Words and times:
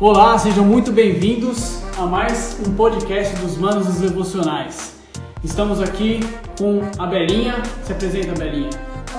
Olá, 0.00 0.38
sejam 0.38 0.64
muito 0.64 0.92
bem-vindos 0.92 1.80
a 1.96 2.06
mais 2.06 2.56
um 2.66 2.74
podcast 2.74 3.34
dos 3.36 3.56
Manos 3.56 3.86
dos 3.86 3.96
Devocionais. 4.00 4.96
Estamos 5.42 5.80
aqui 5.80 6.20
com 6.58 6.82
a 6.98 7.06
Belinha. 7.06 7.62
Se 7.84 7.92
apresenta, 7.92 8.32
Belinha. 8.38 8.70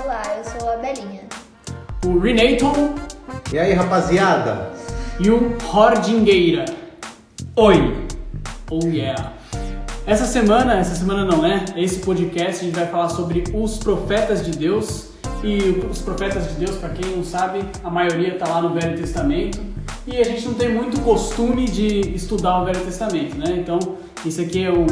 Olá, 0.01 0.21
eu 0.37 0.43
sou 0.43 0.69
a 0.69 0.77
Belinha. 0.77 1.23
O 2.05 2.17
Renaton 2.19 2.95
E 3.51 3.59
aí, 3.59 3.73
rapaziada? 3.73 4.71
e 5.19 5.29
o 5.29 5.57
Hordingueira. 5.73 6.63
Oi! 7.57 8.05
Oh 8.71 8.79
yeah! 8.85 9.33
Essa 10.07 10.25
semana, 10.25 10.79
essa 10.79 10.95
semana 10.95 11.25
não 11.25 11.45
é, 11.45 11.65
esse 11.75 11.99
podcast 11.99 12.61
a 12.61 12.65
gente 12.65 12.75
vai 12.75 12.87
falar 12.87 13.09
sobre 13.09 13.43
os 13.53 13.77
profetas 13.77 14.45
de 14.45 14.51
Deus. 14.51 15.09
E 15.43 15.85
os 15.89 16.01
profetas 16.01 16.49
de 16.49 16.65
Deus, 16.65 16.77
para 16.77 16.89
quem 16.89 17.15
não 17.15 17.23
sabe, 17.23 17.63
a 17.83 17.89
maioria 17.89 18.33
está 18.33 18.47
lá 18.49 18.61
no 18.61 18.73
Velho 18.73 18.97
Testamento. 18.97 19.59
E 20.07 20.17
a 20.17 20.23
gente 20.23 20.45
não 20.45 20.53
tem 20.53 20.73
muito 20.73 20.99
costume 21.01 21.65
de 21.65 22.15
estudar 22.15 22.61
o 22.61 22.65
Velho 22.65 22.81
Testamento, 22.81 23.37
né? 23.37 23.57
Então, 23.57 23.79
isso 24.25 24.41
aqui 24.41 24.63
é 24.63 24.71
um, 24.71 24.85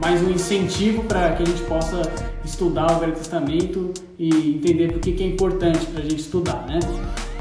mais 0.00 0.22
um 0.22 0.30
incentivo 0.30 1.04
para 1.04 1.32
que 1.32 1.42
a 1.42 1.46
gente 1.46 1.62
possa 1.62 2.02
estudar 2.44 2.96
o 2.96 3.00
Velho 3.00 3.14
Testamento 3.14 3.92
e 4.18 4.56
entender 4.56 4.92
por 4.92 5.00
que 5.00 5.22
é 5.22 5.26
importante 5.26 5.86
para 5.86 6.00
a 6.00 6.02
gente 6.02 6.20
estudar, 6.20 6.66
né? 6.66 6.78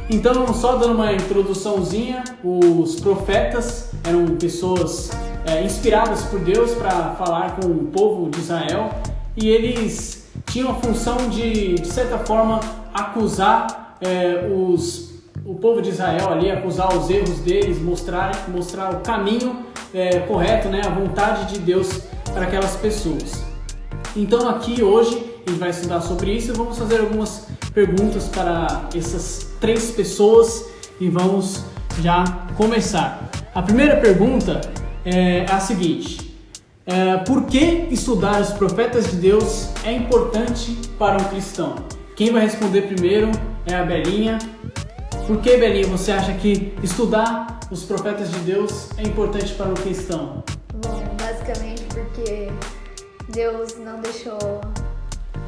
Então, 0.10 0.54
só 0.54 0.76
dando 0.76 0.96
uma 0.96 1.14
introduçãozinha, 1.14 2.24
os 2.44 3.00
profetas 3.00 3.92
eram 4.04 4.26
pessoas 4.36 5.12
é, 5.46 5.64
inspiradas 5.64 6.24
por 6.24 6.40
Deus 6.40 6.72
para 6.72 7.16
falar 7.16 7.56
com 7.56 7.68
o 7.68 7.86
povo 7.86 8.30
de 8.30 8.40
Israel 8.40 8.90
e 9.38 9.48
eles 9.48 10.28
tinham 10.46 10.72
a 10.72 10.76
função 10.76 11.30
de, 11.30 11.76
de 11.76 11.88
certa 11.88 12.18
forma, 12.20 12.60
acusar 12.94 13.98
é, 14.02 14.50
os, 14.54 15.11
o 15.52 15.56
povo 15.56 15.82
de 15.82 15.90
Israel 15.90 16.32
ali, 16.32 16.50
acusar 16.50 16.98
os 16.98 17.10
erros 17.10 17.40
deles, 17.40 17.78
mostrar, 17.82 18.50
mostrar 18.50 18.94
o 18.94 19.00
caminho 19.02 19.66
é, 19.94 20.20
correto, 20.20 20.70
né, 20.70 20.82
a 20.86 20.90
vontade 20.90 21.54
de 21.54 21.60
Deus 21.60 22.04
para 22.34 22.44
aquelas 22.44 22.78
pessoas. 22.78 23.44
Então 24.16 24.48
aqui 24.48 24.82
hoje 24.82 25.42
a 25.46 25.50
gente 25.50 25.60
vai 25.60 25.70
estudar 25.70 26.00
sobre 26.00 26.32
isso 26.32 26.54
e 26.54 26.56
vamos 26.56 26.78
fazer 26.78 27.02
algumas 27.02 27.50
perguntas 27.74 28.30
para 28.30 28.88
essas 28.96 29.52
três 29.60 29.92
pessoas 29.92 30.70
e 31.02 31.10
vamos 31.10 31.66
já 32.00 32.24
começar. 32.56 33.30
A 33.54 33.62
primeira 33.62 33.98
pergunta 33.98 34.62
é 35.04 35.46
a 35.50 35.60
seguinte: 35.60 36.34
é, 36.86 37.18
por 37.18 37.44
que 37.44 37.88
estudar 37.92 38.40
os 38.40 38.52
profetas 38.52 39.12
de 39.12 39.18
Deus 39.18 39.68
é 39.84 39.92
importante 39.92 40.78
para 40.98 41.22
um 41.22 41.26
cristão? 41.26 41.76
Quem 42.16 42.32
vai 42.32 42.44
responder 42.44 42.84
primeiro 42.84 43.32
é 43.66 43.76
a 43.76 43.84
Belinha. 43.84 44.40
Por 45.32 45.42
que, 45.42 45.56
Belinha, 45.56 45.88
você 45.88 46.12
acha 46.12 46.34
que 46.34 46.74
estudar 46.84 47.62
os 47.72 47.86
profetas 47.86 48.30
de 48.32 48.40
Deus 48.40 48.90
é 48.98 49.04
importante 49.04 49.54
para 49.54 49.68
um 49.68 49.74
cristão? 49.76 50.44
Bom, 50.74 51.02
basicamente 51.18 51.86
porque 51.86 52.50
Deus 53.30 53.78
não 53.78 54.02
deixou 54.02 54.38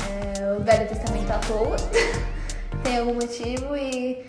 é, 0.10 0.56
o 0.58 0.64
Velho 0.64 0.88
Testamento 0.88 1.30
à 1.32 1.38
toa. 1.40 1.76
Tem 2.82 2.98
algum 2.98 3.16
motivo 3.16 3.76
e 3.76 4.24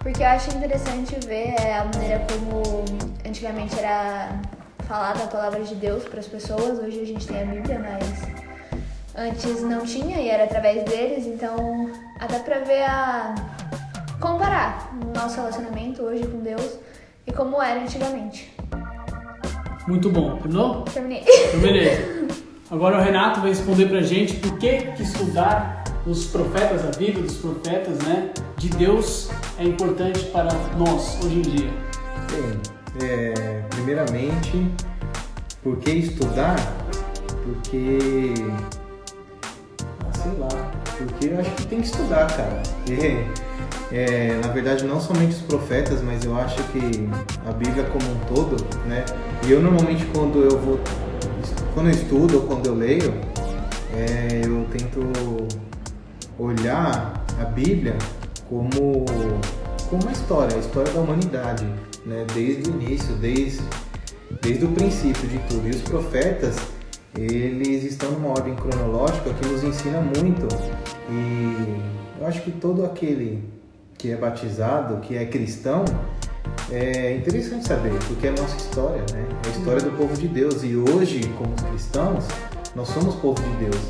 porque 0.00 0.20
eu 0.20 0.26
acho 0.26 0.50
interessante 0.50 1.14
ver 1.24 1.54
é, 1.60 1.78
a 1.78 1.84
maneira 1.84 2.26
como 2.32 2.84
antigamente 3.24 3.78
era 3.78 4.40
falada 4.88 5.22
a 5.22 5.26
palavra 5.28 5.62
de 5.62 5.76
Deus 5.76 6.02
para 6.08 6.18
as 6.18 6.26
pessoas. 6.26 6.80
Hoje 6.80 7.02
a 7.02 7.06
gente 7.06 7.24
tem 7.24 7.40
a 7.40 7.46
Bíblia, 7.46 7.78
mas 7.78 8.22
antes 9.14 9.62
não 9.62 9.86
tinha 9.86 10.18
e 10.18 10.28
era 10.28 10.42
através 10.42 10.82
deles, 10.82 11.24
então 11.24 11.88
até 12.18 12.40
para 12.40 12.58
ver 12.58 12.82
a 12.82 13.36
comparar 14.20 14.90
o 15.02 15.18
nosso 15.18 15.36
relacionamento 15.36 16.02
hoje 16.02 16.26
com 16.26 16.40
Deus 16.40 16.78
e 17.26 17.32
como 17.32 17.62
era 17.62 17.80
antigamente. 17.80 18.54
Muito 19.86 20.10
bom. 20.10 20.36
Terminou? 20.38 20.82
Terminei. 20.82 21.24
Beleza. 21.60 22.28
Agora 22.70 22.98
o 22.98 23.00
Renato 23.00 23.40
vai 23.40 23.48
responder 23.48 23.86
pra 23.86 24.02
gente 24.02 24.36
por 24.36 24.58
que, 24.58 24.78
que 24.92 25.02
estudar 25.02 25.84
os 26.06 26.26
profetas, 26.26 26.84
a 26.84 26.90
vida 26.98 27.20
dos 27.20 27.36
profetas, 27.36 27.98
né, 27.98 28.30
de 28.58 28.68
Deus 28.70 29.30
é 29.58 29.64
importante 29.64 30.24
para 30.26 30.48
nós 30.76 31.18
hoje 31.24 31.38
em 31.38 31.42
dia. 31.42 31.70
Bem, 32.30 33.08
é, 33.08 33.62
primeiramente, 33.70 34.70
por 35.62 35.78
que 35.78 35.90
estudar? 35.90 36.56
Porque. 37.44 38.34
Ah, 40.00 40.12
sei 40.12 40.32
lá. 40.38 40.48
Porque 40.98 41.26
eu 41.28 41.40
acho 41.40 41.50
que 41.52 41.66
tem 41.66 41.80
que 41.80 41.86
estudar, 41.86 42.26
cara. 42.26 42.62
Porque, 42.84 43.24
é, 43.90 44.38
na 44.42 44.48
verdade, 44.48 44.84
não 44.84 45.00
somente 45.00 45.34
os 45.34 45.42
profetas, 45.42 46.02
mas 46.02 46.24
eu 46.24 46.36
acho 46.36 46.62
que 46.64 47.08
a 47.46 47.52
Bíblia 47.52 47.84
como 47.84 48.04
um 48.04 48.18
todo, 48.34 48.56
né? 48.86 49.04
E 49.46 49.50
eu 49.50 49.62
normalmente 49.62 50.04
quando 50.14 50.42
eu 50.42 50.58
vou. 50.58 50.78
Quando 51.72 51.86
eu 51.86 51.92
estudo 51.92 52.36
ou 52.38 52.42
quando 52.42 52.66
eu 52.66 52.74
leio, 52.74 53.14
é, 53.94 54.42
eu 54.44 54.66
tento 54.72 55.00
olhar 56.38 57.24
a 57.40 57.44
Bíblia 57.44 57.96
como, 58.48 59.04
como 59.88 60.02
uma 60.02 60.12
história, 60.12 60.56
a 60.56 60.60
história 60.60 60.92
da 60.92 61.00
humanidade, 61.00 61.64
né? 62.04 62.26
desde 62.34 62.70
o 62.70 62.74
início, 62.74 63.14
desde, 63.16 63.62
desde 64.42 64.64
o 64.64 64.68
princípio 64.68 65.28
de 65.28 65.38
tudo. 65.48 65.66
E 65.66 65.70
os 65.70 65.82
profetas, 65.82 66.56
eles 67.16 67.84
estão 67.84 68.10
numa 68.12 68.30
ordem 68.30 68.54
cronológica 68.54 69.32
que 69.34 69.48
nos 69.48 69.62
ensina 69.62 70.00
muito. 70.00 70.48
E 71.10 71.80
eu 72.20 72.26
acho 72.26 72.42
que 72.42 72.50
todo 72.50 72.84
aquele 72.84 73.57
que 73.98 74.12
é 74.12 74.16
batizado, 74.16 75.00
que 75.00 75.16
é 75.16 75.26
cristão, 75.26 75.84
é 76.70 77.16
interessante 77.16 77.66
saber, 77.66 77.92
porque 78.06 78.28
é 78.28 78.30
a 78.30 78.34
nossa 78.34 78.56
história, 78.56 79.04
né? 79.12 79.26
É 79.44 79.48
a 79.48 79.50
história 79.50 79.82
do 79.82 79.90
povo 79.96 80.14
de 80.16 80.28
Deus. 80.28 80.62
E 80.62 80.76
hoje, 80.76 81.20
como 81.36 81.52
cristãos, 81.70 82.24
nós 82.76 82.88
somos 82.88 83.16
povo 83.16 83.42
de 83.42 83.64
Deus. 83.64 83.82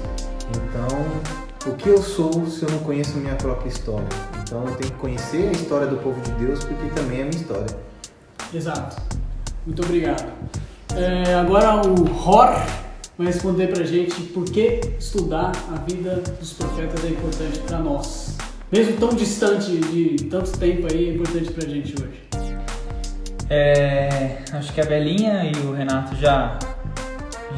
Então, 0.51 1.71
o 1.73 1.77
que 1.77 1.89
eu 1.89 1.99
sou 1.99 2.47
se 2.47 2.63
eu 2.63 2.71
não 2.71 2.79
conheço 2.79 3.19
minha 3.19 3.35
própria 3.35 3.69
história? 3.69 4.09
Então, 4.43 4.65
eu 4.67 4.75
tenho 4.77 4.93
que 4.93 4.99
conhecer 4.99 5.49
a 5.49 5.53
história 5.53 5.87
do 5.87 5.97
povo 5.99 6.21
de 6.23 6.31
Deus, 6.33 6.65
porque 6.65 6.89
também 6.95 7.19
é 7.19 7.23
a 7.23 7.27
minha 7.27 7.41
história. 7.41 7.77
Exato. 8.55 8.97
Muito 9.67 9.83
obrigado. 9.83 10.33
É, 10.97 11.35
agora 11.35 11.83
o 11.87 12.05
Hor 12.27 12.55
vai 13.19 13.27
responder 13.27 13.67
pra 13.67 13.85
gente 13.85 14.23
por 14.23 14.45
que 14.45 14.81
estudar 14.99 15.53
a 15.71 15.77
vida 15.81 16.23
dos 16.39 16.55
profetas 16.55 17.05
é 17.05 17.09
importante 17.09 17.59
para 17.59 17.79
nós. 17.79 18.37
Mesmo 18.71 18.97
tão 18.99 19.09
distante 19.11 19.71
de 19.79 20.25
tanto 20.25 20.51
tempo 20.59 20.87
aí, 20.93 21.09
é 21.09 21.15
importante 21.15 21.51
pra 21.53 21.69
gente 21.69 21.95
hoje. 22.03 22.29
É, 23.51 24.39
acho 24.53 24.73
que 24.75 24.81
a 24.81 24.85
Belinha 24.85 25.45
e 25.45 25.67
o 25.67 25.73
Renato 25.73 26.15
já 26.17 26.59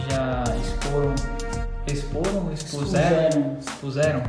já 0.09 0.44
exporam, 0.56 1.15
exporam, 1.87 2.53
expuseram, 2.53 3.56
expuseram, 3.59 4.22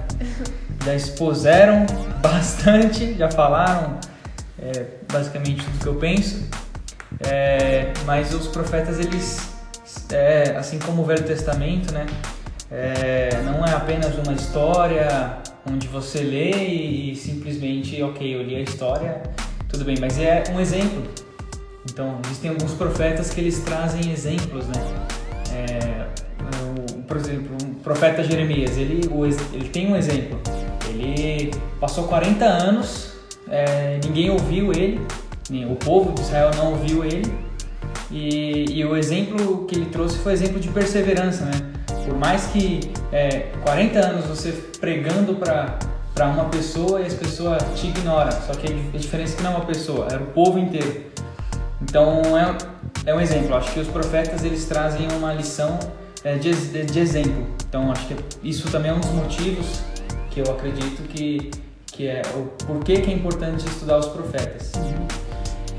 já 0.83 0.95
expuseram 0.95 1.85
bastante, 2.21 3.13
já 3.13 3.29
falaram 3.29 3.99
é, 4.59 4.85
basicamente 5.11 5.63
tudo 5.63 5.79
que 5.79 5.87
eu 5.87 5.95
penso. 5.95 6.49
É, 7.19 7.93
mas 8.05 8.33
os 8.33 8.47
profetas 8.47 8.99
eles, 8.99 9.49
é, 10.11 10.55
assim 10.57 10.79
como 10.79 11.03
o 11.03 11.05
Velho 11.05 11.23
Testamento, 11.23 11.93
né, 11.93 12.07
é, 12.71 13.41
não 13.43 13.65
é 13.65 13.73
apenas 13.73 14.15
uma 14.17 14.33
história 14.33 15.37
onde 15.69 15.87
você 15.87 16.19
lê 16.19 16.51
e, 16.51 17.11
e 17.11 17.15
simplesmente, 17.15 18.01
ok, 18.01 18.35
eu 18.35 18.41
li 18.41 18.55
a 18.55 18.61
história, 18.61 19.21
tudo 19.67 19.83
bem, 19.83 19.97
mas 19.99 20.17
é 20.17 20.43
um 20.53 20.59
exemplo. 20.59 21.03
Então, 21.91 22.19
existem 22.25 22.51
alguns 22.51 22.73
profetas 22.73 23.31
que 23.31 23.41
eles 23.41 23.59
trazem 23.59 24.11
exemplos, 24.11 24.65
né? 24.67 25.07
É, 25.53 26.05
por 27.07 27.17
exemplo, 27.17 27.57
o 27.61 27.75
profeta 27.83 28.23
Jeremias, 28.23 28.77
ele, 28.77 29.01
ele 29.51 29.69
tem 29.69 29.91
um 29.91 29.95
exemplo. 29.95 30.39
Ele 30.89 31.51
passou 31.79 32.07
40 32.07 32.45
anos, 32.45 33.13
é, 33.49 33.99
ninguém 34.03 34.29
ouviu 34.29 34.71
ele, 34.71 35.01
o 35.69 35.75
povo 35.75 36.13
de 36.13 36.21
Israel 36.21 36.51
não 36.55 36.71
ouviu 36.71 37.03
ele, 37.03 37.33
e, 38.09 38.65
e 38.69 38.85
o 38.85 38.95
exemplo 38.95 39.65
que 39.65 39.75
ele 39.75 39.85
trouxe 39.87 40.17
foi 40.19 40.33
exemplo 40.33 40.59
de 40.59 40.69
perseverança, 40.69 41.45
né? 41.45 41.80
Por 42.05 42.17
mais 42.17 42.47
que 42.47 42.91
é, 43.11 43.51
40 43.63 43.99
anos 43.99 44.25
você 44.25 44.51
pregando 44.79 45.35
para 45.35 45.79
para 46.13 46.27
uma 46.27 46.45
pessoa 46.49 47.01
e 47.01 47.05
as 47.05 47.13
pessoas 47.13 47.63
te 47.73 47.87
ignoram, 47.87 48.31
só 48.45 48.53
que 48.53 48.67
a 48.67 48.97
diferença 48.97 49.33
é 49.33 49.37
que 49.37 49.43
não 49.43 49.53
é 49.53 49.55
uma 49.55 49.65
pessoa, 49.65 50.07
era 50.11 50.21
o 50.21 50.27
povo 50.27 50.59
inteiro. 50.59 51.05
Então 51.81 52.21
é, 52.37 52.57
é 53.05 53.15
um 53.15 53.21
exemplo. 53.21 53.55
Acho 53.55 53.71
que 53.71 53.79
os 53.79 53.87
profetas 53.87 54.43
eles 54.43 54.65
trazem 54.65 55.07
uma 55.17 55.33
lição 55.33 55.79
é, 56.23 56.35
de, 56.35 56.53
de, 56.83 56.99
exemplo. 56.99 57.47
Então 57.67 57.91
acho 57.91 58.07
que 58.07 58.15
isso 58.43 58.69
também 58.69 58.91
é 58.91 58.93
um 58.93 58.99
dos 58.99 59.11
motivos 59.11 59.81
que 60.29 60.41
eu 60.41 60.51
acredito 60.51 61.01
que 61.03 61.49
que 61.87 62.07
é 62.07 62.21
o 62.35 62.43
porquê 62.65 63.01
que 63.01 63.11
é 63.11 63.13
importante 63.13 63.65
estudar 63.65 63.97
os 63.97 64.07
profetas. 64.07 64.71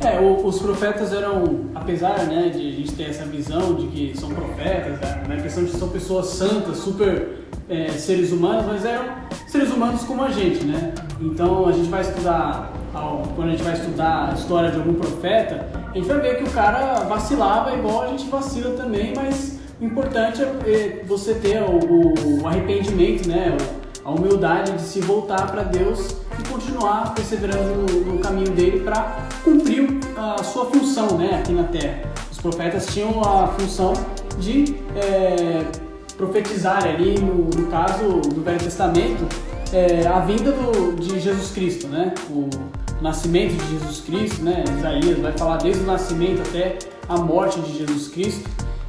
É, 0.05 0.19
o- 0.21 0.45
os 0.47 0.59
profetas 0.61 1.13
eram, 1.13 1.67
apesar 1.75 2.19
né, 2.27 2.49
de 2.49 2.59
a 2.69 2.73
gente 2.73 2.93
ter 2.93 3.05
essa 3.11 3.25
visão 3.25 3.75
de 3.75 3.87
que 3.87 4.19
são 4.19 4.31
profetas, 4.31 4.99
né, 5.01 5.23
na 5.29 5.37
questão 5.37 5.65
de 5.65 5.71
que 5.71 5.77
são 5.77 5.89
pessoas 5.89 6.27
santas, 6.27 6.79
super 6.79 7.39
é, 7.69 7.89
seres 7.91 8.33
humanos, 8.33 8.65
mas 8.67 8.85
eram 8.85 9.05
seres 9.47 9.71
humanos 9.71 10.03
como 10.03 10.23
a 10.25 10.31
gente, 10.31 10.65
né? 10.65 10.93
Então 11.21 11.67
a 11.69 11.73
gente 11.73 11.89
vai 11.89 12.01
estudar, 12.03 12.73
quando 13.37 13.49
a 13.49 13.51
gente 13.53 13.63
vai 13.63 13.73
estudar 13.75 14.31
a 14.31 14.35
história 14.35 14.71
de 14.71 14.77
algum 14.79 14.95
profeta, 14.95 15.69
a 15.93 15.97
gente 15.97 16.07
vai 16.09 16.21
ver 16.21 16.37
que 16.39 16.45
o 16.45 16.51
cara 16.51 17.05
vacilava 17.05 17.73
igual 17.75 18.03
a 18.03 18.07
gente 18.09 18.29
vacila 18.29 18.77
também, 18.77 19.15
mas 19.15 19.59
o 19.81 19.85
importante 19.85 20.43
é 20.43 21.03
você 21.07 21.35
ter 21.35 21.63
o, 21.63 22.43
o 22.43 22.47
arrependimento, 22.47 23.29
né? 23.29 23.57
A 24.05 24.11
humildade 24.11 24.73
de 24.73 24.83
se 24.83 25.01
voltar 25.01 25.51
para 25.51 25.63
Deus 25.63 26.17
e 26.39 26.49
continuar 26.49 27.15
perseverando 27.15 27.93
no, 27.93 28.15
no 28.15 28.19
caminho 28.19 28.51
dele 28.51 28.81
para 28.81 29.29
cumprir 29.45 29.89
a 30.17 30.43
sua 30.43 30.67
função, 30.67 31.17
né? 31.17 31.39
Aqui 31.39 31.53
na 31.53 31.65
Terra. 31.65 32.03
Os 32.31 32.39
profetas 32.39 32.87
tinham 32.87 33.21
a 33.23 33.49
função 33.49 33.93
de 34.39 34.77
é, 34.97 35.65
profetizar 36.17 36.85
ali, 36.85 37.19
no, 37.19 37.45
no, 37.45 37.67
caso 37.69 38.21
do 38.21 38.43
Velho 38.43 38.59
Testamento, 38.59 39.25
é, 39.73 40.07
a 40.07 40.19
vinda 40.21 40.51
do, 40.51 40.97
de 40.97 41.21
Jesus 41.21 41.53
Cristo, 41.53 41.87
né? 41.87 42.13
O 42.29 42.49
nascimento 43.01 43.55
de 43.55 43.79
Jesus 43.79 44.01
Cristo, 44.01 44.43
né? 44.43 44.65
Isaías 44.79 45.19
vai 45.19 45.33
falar 45.33 45.59
desde 45.59 45.83
o 45.83 45.87
nascimento 45.87 46.43
até 46.43 46.79
a 47.09 47.19
morte 47.19 47.61
de 47.61 47.79
Jesus 47.79 48.09
Cristo. 48.09 48.49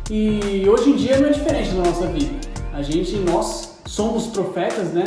E 0.10 0.68
hoje 0.68 0.90
em 0.90 0.96
dia 0.96 1.20
não 1.20 1.28
é 1.28 1.32
diferente 1.32 1.70
da 1.70 1.84
nossa 1.84 2.08
vida. 2.08 2.34
A 2.74 2.82
gente, 2.82 3.16
nós 3.18 3.73
somos 3.86 4.28
profetas, 4.28 4.94
né? 4.94 5.04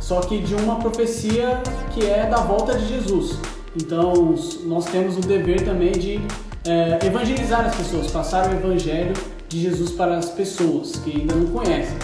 Só 0.00 0.20
que 0.20 0.38
de 0.38 0.54
uma 0.54 0.76
profecia 0.76 1.60
que 1.92 2.06
é 2.06 2.26
da 2.26 2.38
volta 2.38 2.76
de 2.78 2.86
Jesus. 2.86 3.38
Então 3.76 4.34
nós 4.64 4.86
temos 4.86 5.16
o 5.16 5.20
dever 5.20 5.64
também 5.64 5.92
de 5.92 6.20
é, 6.66 7.06
evangelizar 7.06 7.66
as 7.66 7.74
pessoas, 7.74 8.10
passar 8.10 8.50
o 8.50 8.54
evangelho 8.54 9.14
de 9.48 9.60
Jesus 9.60 9.92
para 9.92 10.16
as 10.16 10.30
pessoas 10.30 10.96
que 10.96 11.20
ainda 11.20 11.34
não 11.34 11.46
conhecem. 11.46 11.96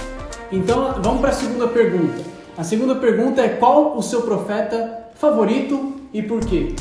Então 0.51 0.95
vamos 1.03 1.21
para 1.21 1.31
a 1.31 1.35
segunda 1.35 1.69
pergunta. 1.69 2.23
A 2.57 2.63
segunda 2.63 2.95
pergunta 2.95 3.43
é 3.43 3.49
qual 3.49 3.97
o 3.97 4.03
seu 4.03 4.23
profeta 4.23 5.09
favorito 5.15 5.95
e 6.13 6.23
por 6.23 6.41
quê? 6.41 6.75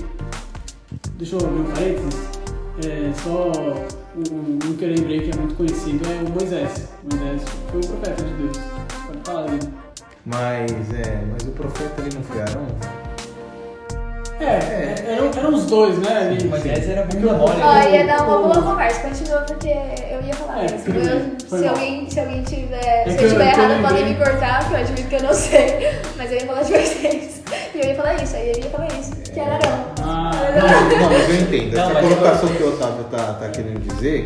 Deixa 1.18 1.36
eu 1.36 1.40
abrir 1.40 1.62
um 1.62 1.66
parênteses. 1.66 2.44
É, 2.86 3.12
só 3.24 3.52
um, 4.16 4.54
um, 4.54 4.76
que 4.76 4.86
eu 4.86 4.90
lembrei 4.90 5.22
que 5.22 5.32
é 5.32 5.40
muito 5.40 5.56
conhecido 5.56 6.04
é 6.08 6.28
o 6.28 6.30
Moisés. 6.32 6.90
Moisés 7.04 7.44
foi 7.72 7.80
um 7.80 8.00
profeta 8.00 8.24
de 8.24 8.34
Deus. 8.34 8.73
Mas, 10.26 10.72
é, 10.94 11.22
mas 11.32 11.44
o 11.44 11.52
profeta 11.52 12.02
ele 12.02 12.16
não 12.16 12.24
foi 12.24 12.42
Arão? 12.42 12.68
É, 14.40 14.46
é, 14.46 15.06
eram, 15.14 15.32
eram 15.38 15.54
os 15.54 15.66
dois, 15.66 15.98
né? 16.00 16.18
Ali. 16.18 16.48
Moisés 16.48 16.90
era 16.90 17.06
bunda 17.06 17.34
mole. 17.34 17.62
Ó, 17.62 17.90
ia 17.90 18.06
dar 18.06 18.28
uma 18.28 18.40
boa 18.40 18.62
conversa, 18.62 19.02
continua 19.08 19.42
porque 19.42 19.70
eu 19.70 20.22
ia 20.22 20.34
falar 20.34 20.64
é, 20.64 20.66
isso. 20.66 21.58
Se, 21.58 21.68
alguém, 21.68 22.10
se 22.10 22.20
alguém 22.20 22.44
tiver. 22.44 23.08
É 23.08 23.10
se 23.10 23.18
eu 23.18 23.26
estiver 23.26 23.58
errado, 23.58 23.82
podem 23.82 24.06
me 24.06 24.16
cortar, 24.16 24.60
porque 24.60 24.76
eu 24.76 24.80
admito 24.80 25.08
que 25.08 25.16
eu 25.16 25.24
não 25.24 25.34
sei. 25.34 25.92
Mas 26.18 26.32
eu 26.32 26.38
ia 26.40 26.46
falar 26.46 26.64
de 26.64 26.72
vocês. 26.72 27.33
Eu 27.84 27.90
ia 27.90 27.96
falar 27.96 28.24
isso, 28.24 28.36
aí 28.38 28.50
eu 28.50 28.64
ia 28.64 28.70
falar 28.70 28.88
isso, 28.98 29.12
que 29.12 29.38
era 29.38 29.56
Arão. 29.56 29.86
Ah, 30.02 30.32
não, 30.56 31.00
não, 31.00 31.10
mas 31.10 31.30
eu 31.30 31.42
entendo. 31.42 31.76
Não, 31.76 31.92
Essa 31.92 32.00
colocação 32.00 32.50
eu... 32.50 32.56
que 32.56 32.64
o 32.64 32.68
Otávio 32.70 33.04
tá, 33.12 33.34
tá 33.34 33.50
querendo 33.50 33.80
dizer, 33.82 34.24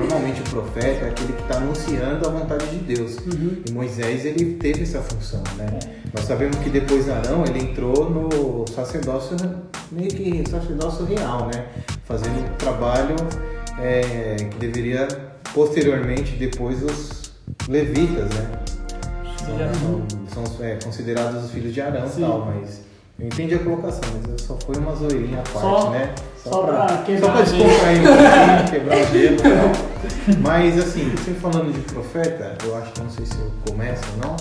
normalmente 0.00 0.40
o 0.40 0.44
profeta 0.44 1.04
é 1.04 1.08
aquele 1.10 1.34
que 1.34 1.42
está 1.42 1.56
anunciando 1.58 2.26
a 2.26 2.30
vontade 2.30 2.66
de 2.68 2.94
Deus. 2.94 3.18
Uhum. 3.18 3.62
E 3.68 3.70
Moisés, 3.70 4.24
ele 4.24 4.54
teve 4.54 4.84
essa 4.84 5.02
função, 5.02 5.42
né? 5.58 5.66
É. 5.84 6.08
Nós 6.14 6.24
sabemos 6.24 6.56
que 6.56 6.70
depois 6.70 7.10
Arão, 7.10 7.44
ele 7.44 7.64
entrou 7.64 8.08
no 8.08 8.66
sacerdócio, 8.74 9.36
meio 9.92 10.08
que 10.08 10.42
sacerdócio 10.48 11.04
real, 11.04 11.50
né? 11.54 11.66
Fazendo 12.04 12.38
um 12.38 12.56
trabalho 12.56 13.16
é, 13.78 14.36
que 14.36 14.56
deveria, 14.56 15.06
posteriormente, 15.52 16.32
depois 16.36 16.82
os 16.82 17.30
levitas, 17.68 18.30
né? 18.30 18.52
São, 20.32 20.46
são 20.46 20.64
é, 20.64 20.78
considerados 20.82 21.44
os 21.44 21.50
filhos 21.50 21.74
de 21.74 21.80
Arão 21.80 22.06
e 22.06 22.20
tal, 22.20 22.46
mas 22.46 22.85
eu 23.18 23.26
entendi 23.28 23.54
a 23.54 23.58
colocação, 23.58 24.02
mas 24.28 24.42
só 24.42 24.58
foi 24.58 24.76
uma 24.76 24.94
zoeirinha 24.94 25.38
à 25.38 25.42
parte, 25.42 25.60
só, 25.60 25.90
né? 25.90 26.14
Só, 26.42 26.50
só 26.50 26.62
pra, 26.62 26.84
pra 26.84 26.96
quebrar 26.98 27.26
só 27.26 27.32
pra 27.32 27.42
descontrair 27.42 28.00
um 28.00 28.04
pouquinho, 28.04 28.70
quebrar 28.70 28.98
o 28.98 29.06
gelo 29.06 29.36
e 29.36 29.42
tal. 29.42 30.40
Mas 30.42 30.78
assim, 30.78 31.10
você 31.10 31.32
falando 31.32 31.72
de 31.72 31.80
profeta, 31.92 32.58
eu 32.64 32.76
acho 32.76 32.92
que 32.92 33.00
não 33.00 33.10
sei 33.10 33.24
se 33.24 33.38
eu 33.38 33.50
começo 33.66 34.02
ou 34.12 34.28
não. 34.28 34.36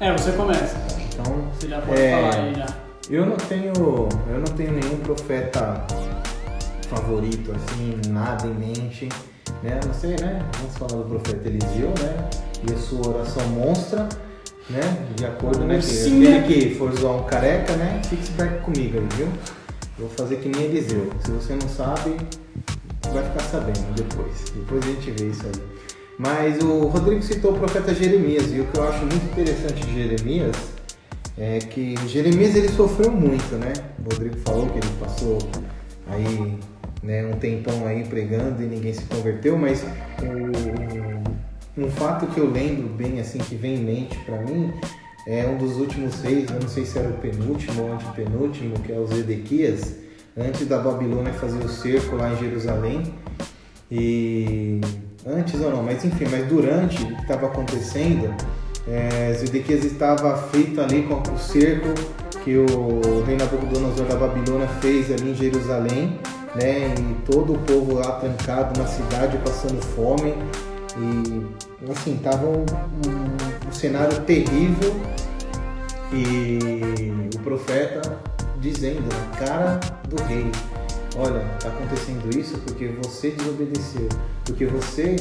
É, 0.00 0.12
você 0.12 0.32
começa. 0.32 0.76
Então. 1.12 1.24
Você 1.52 1.68
já 1.68 1.80
pode 1.82 2.00
é, 2.00 2.10
falar 2.10 2.42
aí 2.42 2.54
já. 2.54 2.66
Eu 3.10 3.26
não 3.26 3.36
tenho. 3.36 3.72
Eu 3.76 4.38
não 4.38 4.54
tenho 4.56 4.72
nenhum 4.72 4.96
profeta 5.00 5.84
favorito, 6.88 7.52
assim, 7.52 8.00
nada 8.08 8.46
em 8.46 8.54
mente. 8.54 9.08
Né? 9.62 9.78
Não 9.86 9.92
sei, 9.92 10.16
né? 10.16 10.42
Vamos 10.58 10.76
falar 10.78 11.02
do 11.02 11.08
profeta 11.10 11.46
Eliseu, 11.46 11.88
né? 12.00 12.30
E 12.66 12.72
a 12.72 12.76
sua 12.78 13.06
oração 13.06 13.46
monstra 13.48 14.08
né? 14.70 15.06
De 15.14 15.24
acordo, 15.24 15.64
né? 15.64 15.78
Que 15.78 16.28
aquele 16.28 16.70
que 16.70 16.74
for 16.74 16.94
zoar 16.96 17.16
um 17.16 17.24
careca, 17.24 17.74
né? 17.76 18.00
Fique 18.08 18.22
esperto 18.22 18.62
comigo 18.62 18.98
aí, 18.98 19.08
viu? 19.16 19.28
Vou 19.98 20.08
fazer 20.08 20.36
que 20.36 20.48
nem 20.48 20.64
Eliseu. 20.64 21.10
Se 21.24 21.30
você 21.30 21.54
não 21.54 21.68
sabe, 21.68 22.16
vai 23.12 23.22
ficar 23.24 23.42
sabendo 23.44 23.94
depois. 23.94 24.44
Depois 24.54 24.84
a 24.84 24.86
gente 24.88 25.10
vê 25.12 25.30
isso 25.30 25.44
aí. 25.46 25.62
Mas 26.18 26.62
o 26.62 26.86
Rodrigo 26.86 27.22
citou 27.22 27.52
o 27.52 27.58
profeta 27.58 27.94
Jeremias, 27.94 28.52
e 28.52 28.60
o 28.60 28.66
que 28.66 28.78
eu 28.78 28.88
acho 28.88 29.00
muito 29.00 29.24
interessante 29.24 29.84
de 29.84 29.94
Jeremias 29.94 30.56
é 31.36 31.58
que 31.58 31.96
Jeremias 32.06 32.54
ele 32.54 32.68
sofreu 32.68 33.10
muito, 33.10 33.56
né? 33.56 33.72
O 33.98 34.12
Rodrigo 34.12 34.36
falou 34.38 34.68
que 34.68 34.78
ele 34.78 34.88
passou 35.00 35.38
aí 36.08 36.58
né, 37.02 37.26
um 37.26 37.32
tempão 37.32 37.86
aí 37.86 38.04
pregando 38.04 38.62
e 38.62 38.66
ninguém 38.66 38.94
se 38.94 39.02
converteu, 39.02 39.58
mas 39.58 39.82
o, 39.82 41.03
um 41.76 41.90
fato 41.90 42.26
que 42.26 42.38
eu 42.38 42.50
lembro 42.50 42.88
bem, 42.88 43.20
assim, 43.20 43.38
que 43.38 43.54
vem 43.54 43.76
em 43.76 43.84
mente 43.84 44.16
para 44.20 44.40
mim, 44.42 44.72
é 45.26 45.46
um 45.46 45.56
dos 45.56 45.76
últimos 45.76 46.20
reis, 46.20 46.50
eu 46.50 46.60
não 46.60 46.68
sei 46.68 46.84
se 46.84 46.98
era 46.98 47.08
o 47.08 47.14
penúltimo 47.14 47.82
ou 47.82 47.92
antepenúltimo, 47.92 48.78
que 48.80 48.92
é 48.92 48.98
o 48.98 49.06
Zedequias, 49.06 49.96
antes 50.36 50.66
da 50.66 50.78
Babilônia 50.78 51.32
fazer 51.32 51.64
o 51.64 51.68
cerco 51.68 52.16
lá 52.16 52.32
em 52.32 52.36
Jerusalém. 52.36 53.14
E 53.90 54.80
antes 55.26 55.60
ou 55.60 55.70
não, 55.70 55.82
mas 55.82 56.04
enfim, 56.04 56.26
mas 56.30 56.46
durante 56.46 57.02
o 57.02 57.06
que 57.06 57.22
estava 57.22 57.46
acontecendo, 57.46 58.34
é, 58.86 59.32
Zedequias 59.34 59.84
estava 59.84 60.34
aflito 60.34 60.80
ali 60.80 61.02
com 61.04 61.14
o 61.14 61.38
cerco 61.38 61.88
que 62.44 62.56
o 62.58 63.24
rei 63.24 63.36
Nabucodonosor 63.36 64.06
da 64.06 64.16
Babilônia 64.16 64.68
fez 64.82 65.10
ali 65.10 65.30
em 65.30 65.34
Jerusalém, 65.34 66.18
né? 66.54 66.94
E 66.98 67.32
todo 67.32 67.54
o 67.54 67.58
povo 67.60 67.94
lá 67.94 68.12
trancado 68.12 68.78
na 68.78 68.86
cidade 68.86 69.38
passando 69.38 69.80
fome. 69.80 70.34
E 70.98 71.63
assim, 71.90 72.16
tava 72.16 72.46
um, 72.46 72.64
um, 72.64 73.68
um 73.68 73.72
cenário 73.72 74.20
terrível 74.22 74.94
e 76.12 77.28
o 77.34 77.38
profeta 77.40 78.20
dizendo 78.60 79.02
na 79.02 79.36
cara 79.36 79.80
do 80.08 80.22
rei, 80.24 80.50
olha, 81.16 81.44
está 81.54 81.68
acontecendo 81.68 82.34
isso 82.38 82.56
porque 82.58 82.88
você 83.02 83.30
desobedeceu, 83.32 84.08
porque 84.44 84.64
você, 84.64 85.16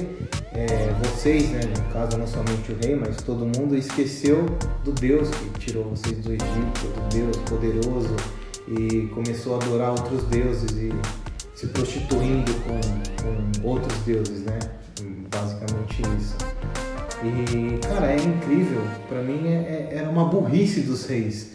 é, 0.54 0.94
vocês, 1.04 1.50
né, 1.50 1.62
no 1.66 1.94
caso 1.94 2.18
não 2.18 2.28
somente 2.28 2.72
o 2.72 2.78
rei, 2.82 2.96
mas 2.96 3.18
todo 3.18 3.46
mundo 3.46 3.76
esqueceu 3.76 4.46
do 4.84 4.92
Deus 4.94 5.30
que 5.30 5.60
tirou 5.60 5.84
vocês 5.86 6.18
do 6.20 6.32
Egito, 6.32 6.88
do 6.96 7.10
Deus 7.14 7.38
poderoso 7.50 8.16
e 8.68 9.08
começou 9.08 9.56
a 9.56 9.58
adorar 9.58 9.92
outros 9.92 10.24
deuses 10.26 10.72
e 10.72 10.92
se 11.54 11.68
prostituindo 11.68 12.54
com, 12.62 12.80
com 13.62 13.68
outros 13.68 13.98
deuses, 14.00 14.42
né? 14.44 14.60
Basicamente 15.34 16.02
isso. 16.18 16.36
E, 17.24 17.80
cara, 17.88 18.12
é 18.12 18.18
incrível. 18.18 18.82
Para 19.08 19.22
mim 19.22 19.48
é, 19.48 19.90
é, 19.92 19.98
era 19.98 20.10
uma 20.10 20.26
burrice 20.26 20.82
dos 20.82 21.06
reis. 21.06 21.54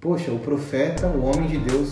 Poxa, 0.00 0.30
o 0.30 0.38
profeta, 0.38 1.06
o 1.06 1.24
homem 1.24 1.48
de 1.48 1.58
Deus, 1.58 1.90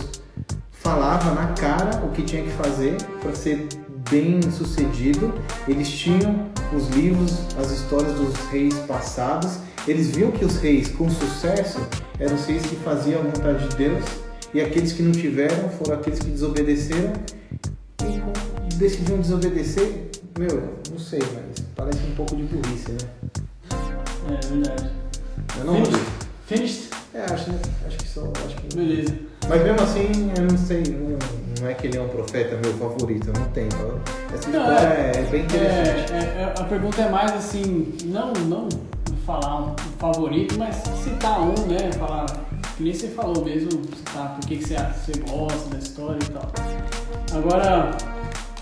falava 0.71 1.31
na 1.33 1.53
cara 1.53 2.03
o 2.05 2.09
que 2.11 2.23
tinha 2.23 2.43
que 2.43 2.51
fazer 2.51 2.95
para 3.21 3.33
ser 3.33 3.67
bem 4.09 4.41
sucedido. 4.51 5.33
Eles 5.67 5.89
tinham 5.89 6.49
os 6.75 6.87
livros, 6.89 7.39
as 7.57 7.71
histórias 7.71 8.13
dos 8.13 8.35
reis 8.51 8.75
passados. 8.87 9.59
Eles 9.87 10.15
viam 10.15 10.31
que 10.31 10.45
os 10.45 10.57
reis 10.57 10.89
com 10.89 11.09
sucesso 11.09 11.79
eram 12.19 12.35
os 12.35 12.45
reis 12.45 12.63
que 12.63 12.75
faziam 12.77 13.21
a 13.21 13.23
vontade 13.23 13.67
de 13.69 13.75
Deus 13.75 14.03
e 14.53 14.61
aqueles 14.61 14.91
que 14.91 15.03
não 15.03 15.11
tiveram 15.11 15.69
foram 15.69 15.95
aqueles 15.95 16.19
que 16.19 16.29
desobedeceram 16.29 17.13
e 18.03 18.75
decidiram 18.75 19.19
desobedecer 19.19 20.08
meu, 20.39 20.73
não 20.89 20.97
sei, 20.97 21.19
mas 21.19 21.65
parece 21.75 21.99
um 21.99 22.15
pouco 22.15 22.33
de 22.33 22.43
burrice, 22.43 22.93
né? 22.93 22.97
É 24.29 24.47
verdade. 24.47 24.89
Eu 25.57 25.65
não 25.65 25.75
Finished? 25.75 26.05
Finished? 26.45 26.89
É, 27.13 27.23
acho, 27.23 27.51
acho 27.85 27.97
que 27.97 28.07
só. 28.07 28.31
Acho 28.45 28.55
que... 28.55 28.75
Beleza. 28.77 29.13
Mas 29.49 29.63
mesmo 29.63 29.81
assim, 29.81 30.31
eu 30.37 30.43
não 30.43 30.57
sei, 30.57 30.83
não, 30.83 31.17
não 31.61 31.69
é 31.69 31.73
que 31.73 31.87
ele 31.87 31.97
é 31.97 32.01
um 32.01 32.07
profeta 32.07 32.57
meu 32.63 32.73
favorito, 32.77 33.33
não 33.37 33.49
tem. 33.49 33.67
Essa 34.33 34.49
não, 34.49 34.71
é, 34.71 35.11
é, 35.13 35.21
bem 35.23 35.43
interessante. 35.43 36.13
É, 36.13 36.15
é, 36.15 36.41
é, 36.41 36.53
a 36.57 36.63
pergunta 36.63 37.01
é 37.01 37.09
mais 37.09 37.33
assim, 37.33 37.97
não, 38.05 38.31
não 38.31 38.69
falar 39.25 39.61
um 39.61 39.75
favorito, 39.97 40.57
mas 40.57 40.75
citar 41.03 41.41
um, 41.41 41.67
né? 41.67 41.91
Falar, 41.97 42.27
que 42.77 42.83
nem 42.83 42.93
você 42.93 43.09
falou 43.09 43.43
mesmo, 43.43 43.71
citar 43.93 44.35
por 44.35 44.47
que, 44.47 44.55
que 44.55 44.63
você, 44.63 44.75
você 44.75 45.19
gosta 45.29 45.69
da 45.69 45.77
história 45.79 46.19
e 46.23 46.31
tal. 46.31 46.51
Agora, 47.33 47.91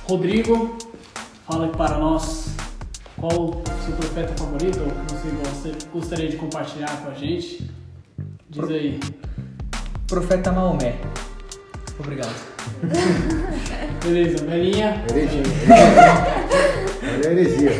Rodrigo, 0.09 0.75
Fala 1.47 1.69
para 1.69 1.97
nós 1.97 2.49
qual 3.15 3.51
o 3.51 3.63
seu 3.85 3.95
profeta 3.95 4.33
favorito 4.37 4.81
ou 4.81 4.91
que 5.15 5.29
você 5.45 5.87
gostaria 5.93 6.27
de 6.27 6.35
compartilhar 6.35 7.01
com 7.01 7.09
a 7.09 7.13
gente. 7.13 7.71
Diz 8.49 8.69
aí. 8.69 8.99
Profeta 10.07 10.51
Maomé. 10.51 10.95
Obrigado. 11.97 12.35
Beleza, 14.03 14.43
Belinha. 14.43 15.01
Heresia. 15.09 15.43
Olha 17.15 17.29
a 17.29 17.31
heresia. 17.31 17.71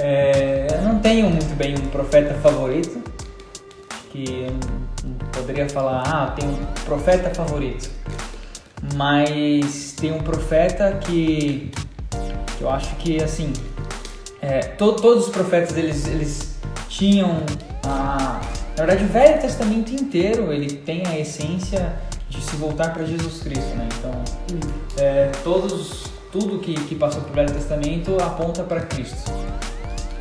É, 0.00 0.66
eu 0.72 0.82
não 0.82 1.00
tenho 1.00 1.28
muito 1.28 1.54
bem 1.54 1.74
um 1.74 1.88
profeta 1.88 2.32
favorito. 2.36 3.02
Que 4.10 4.46
eu 4.46 4.52
não 5.04 5.28
poderia 5.32 5.68
falar, 5.68 6.02
ah, 6.06 6.30
tem 6.30 6.48
um 6.48 6.56
profeta 6.86 7.28
favorito. 7.34 7.90
Mas 8.94 9.92
tem 9.92 10.12
um 10.12 10.18
profeta 10.18 10.92
que, 11.02 11.70
que 12.56 12.62
eu 12.62 12.70
acho 12.70 12.94
que, 12.96 13.22
assim, 13.22 13.52
é, 14.40 14.60
to, 14.60 14.92
todos 14.92 15.26
os 15.26 15.32
profetas, 15.32 15.76
eles, 15.76 16.06
eles 16.06 16.56
tinham 16.88 17.42
a... 17.84 18.40
Na 18.76 18.84
verdade, 18.84 19.04
o 19.04 19.08
Velho 19.08 19.40
Testamento 19.40 19.92
inteiro, 19.92 20.52
ele 20.52 20.70
tem 20.70 21.06
a 21.06 21.18
essência 21.18 21.94
de 22.28 22.40
se 22.42 22.56
voltar 22.56 22.92
para 22.92 23.04
Jesus 23.04 23.42
Cristo, 23.42 23.74
né? 23.74 23.88
Então, 23.98 24.12
é, 24.98 25.30
todos, 25.42 26.04
tudo 26.30 26.58
que, 26.58 26.74
que 26.74 26.94
passou 26.94 27.22
pelo 27.22 27.34
Velho 27.34 27.52
Testamento 27.54 28.16
aponta 28.20 28.62
para 28.62 28.82
Cristo. 28.82 29.32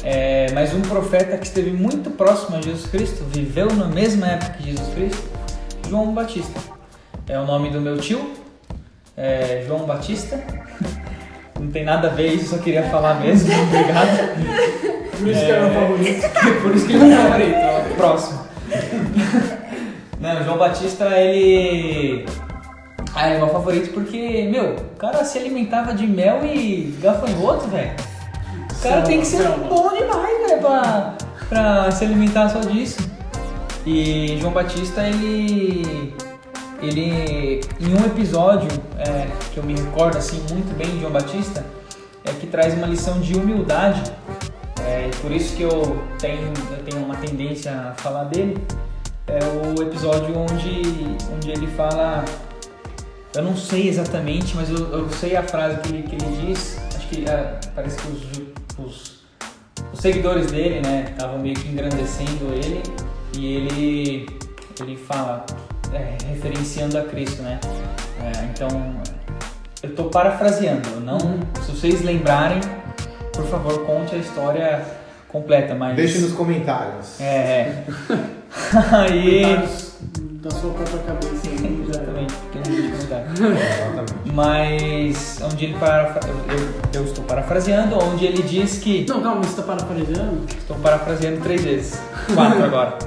É, 0.04 0.52
mas 0.54 0.74
um 0.74 0.82
profeta 0.82 1.38
que 1.38 1.46
esteve 1.46 1.72
muito 1.72 2.12
próximo 2.12 2.58
a 2.58 2.62
Jesus 2.62 2.86
Cristo, 2.86 3.24
viveu 3.26 3.74
na 3.74 3.88
mesma 3.88 4.28
época 4.28 4.54
que 4.54 4.72
Jesus 4.72 4.94
Cristo, 4.94 5.24
João 5.90 6.14
Batista. 6.14 6.60
É 7.28 7.40
o 7.40 7.46
nome 7.46 7.72
do 7.72 7.82
meu 7.82 7.98
tio, 7.98 8.32
é 9.18 9.64
João 9.68 9.86
Batista. 9.86 10.40
Não 11.60 11.72
tem 11.72 11.86
nada 11.86 12.10
a 12.10 12.12
ver 12.12 12.34
isso, 12.34 12.50
só 12.50 12.58
queria 12.58 12.84
falar 12.90 13.16
mesmo, 13.22 13.50
obrigado. 13.64 14.36
Por 15.18 15.28
isso 15.30 15.46
que 15.46 15.52
era 15.52 15.68
o 15.68 15.74
favorito. 15.74 16.22
Por 16.62 16.76
isso 16.76 16.86
que 16.86 16.94
ele 16.94 17.14
é 17.14 17.18
o 17.18 17.22
favorito, 17.22 17.96
próximo. 17.96 18.40
Não, 20.20 20.44
João 20.44 20.58
Batista, 20.58 21.06
ele. 21.18 22.26
Ah, 23.14 23.30
é 23.30 23.38
meu 23.38 23.48
favorito 23.48 23.94
porque, 23.94 24.48
meu, 24.52 24.76
o 24.76 24.98
cara 24.98 25.24
se 25.24 25.38
alimentava 25.38 25.94
de 25.94 26.06
mel 26.06 26.46
e 26.46 26.98
gafanhoto, 27.02 27.68
velho. 27.68 27.92
O 28.78 28.82
cara 28.84 29.02
tem 29.04 29.22
que 29.22 29.26
ser 29.26 29.48
bom 29.48 29.90
demais, 29.96 30.48
velho, 30.48 30.62
pra, 30.62 31.14
pra 31.48 31.92
se 31.92 32.04
alimentar 32.04 32.50
só 32.50 32.60
disso. 32.60 33.10
E 33.86 34.38
João 34.42 34.52
Batista, 34.52 35.02
ele. 35.08 36.14
Ele. 36.88 37.62
Em 37.80 37.94
um 37.94 38.06
episódio 38.06 38.70
é, 38.98 39.28
que 39.54 39.58
eu 39.58 39.64
me 39.64 39.74
recordo 39.74 40.18
assim 40.18 40.38
muito 40.52 40.76
bem 40.78 40.90
de 40.92 41.00
João 41.00 41.12
Batista, 41.12 41.66
é 42.24 42.32
que 42.34 42.48
traz 42.48 42.74
uma 42.74 42.88
lição 42.88 43.20
de 43.20 43.36
humildade. 43.36 44.04
É, 44.82 45.10
por 45.22 45.32
isso 45.32 45.56
que 45.56 45.64
eu 45.64 46.00
tenho, 46.20 46.54
eu 46.72 46.84
tenho 46.84 47.04
uma 47.04 47.16
tendência 47.16 47.72
a 47.72 47.94
falar 47.96 48.26
dele. 48.26 48.58
É 49.28 49.40
o 49.40 49.82
episódio 49.82 50.38
onde, 50.38 50.82
onde 51.34 51.52
ele 51.52 51.68
fala. 51.68 52.24
Eu 53.34 53.44
não 53.44 53.58
sei 53.58 53.90
exatamente, 53.90 54.56
mas 54.56 54.70
eu, 54.70 54.78
eu 54.92 55.10
sei 55.10 55.36
a 55.36 55.44
frase 55.44 55.80
que 55.82 55.90
ele, 55.90 56.04
que 56.04 56.16
ele 56.16 56.48
diz. 56.48 56.80
Acho 56.96 57.08
que 57.08 57.26
é, 57.28 57.60
parece 57.74 57.98
que 57.98 58.08
os, 58.08 58.86
os, 58.86 59.20
os 59.92 60.00
seguidores 60.00 60.52
dele, 60.52 60.82
né, 60.82 61.08
estavam 61.12 61.40
meio 61.40 61.56
que 61.56 61.68
engrandecendo 61.68 62.54
ele. 62.54 62.82
E 63.38 63.56
ele, 63.56 64.26
ele 64.80 64.96
fala, 64.96 65.46
é, 65.94 66.18
referenciando 66.30 66.98
a 66.98 67.04
Cristo, 67.04 67.42
né? 67.42 67.60
É, 68.24 68.46
então, 68.46 68.68
eu 69.84 69.94
tô 69.96 70.06
parafraseando. 70.06 71.00
Não, 71.02 71.18
se 71.64 71.72
vocês 71.72 72.02
lembrarem, 72.04 72.60
por 73.34 73.46
favor, 73.46 73.86
conte 73.86 74.16
a 74.16 74.18
história 74.18 74.82
completa. 75.28 75.76
Mas 75.76 75.96
Deixe 75.96 76.20
nos 76.20 76.32
comentários. 76.34 77.20
é, 77.20 77.26
é. 77.26 77.84
Aí. 78.92 79.42
Comentários 79.44 79.96
Da 80.42 80.50
sua 80.52 80.72
própria 80.74 81.00
cabeça. 81.00 81.46
já- 81.94 82.06
Exatamente. 82.66 84.14
Mas 84.34 85.40
onde 85.44 85.66
ele 85.66 85.78
para, 85.78 86.20
eu, 86.48 87.02
eu 87.02 87.06
estou 87.06 87.24
parafraseando, 87.26 87.98
onde 88.04 88.26
ele 88.26 88.42
diz 88.44 88.78
que 88.80 89.06
Não, 89.08 89.22
calma, 89.22 89.42
você 89.44 89.62
tá 89.62 89.64
parafraseando? 89.64 90.46
estou 90.48 90.78
parafraseando 90.78 91.42
três 91.42 91.64
vezes, 91.64 92.00
quatro 92.34 92.64
agora. 92.64 92.98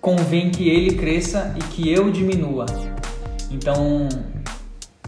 Convém 0.00 0.50
que 0.50 0.68
ele 0.68 0.96
cresça 0.96 1.54
e 1.56 1.62
que 1.64 1.92
eu 1.92 2.10
diminua. 2.10 2.66
Então, 3.50 4.08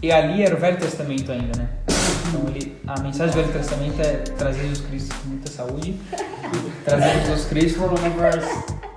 e 0.01 0.11
ali 0.11 0.43
era 0.43 0.55
o 0.55 0.59
Velho 0.59 0.77
Testamento 0.77 1.31
ainda, 1.31 1.57
né? 1.57 1.69
Então 2.27 2.47
ele, 2.47 2.77
a 2.87 2.99
mensagem 2.99 3.35
do 3.35 3.41
Velho 3.41 3.53
Testamento 3.53 3.99
é 4.01 4.13
trazer 4.37 4.61
Jesus 4.61 4.81
Cristo 4.81 5.15
com 5.21 5.29
muita 5.29 5.51
saúde, 5.51 5.95
trazer 6.85 7.19
Jesus 7.21 7.45
Cristo 7.45 7.79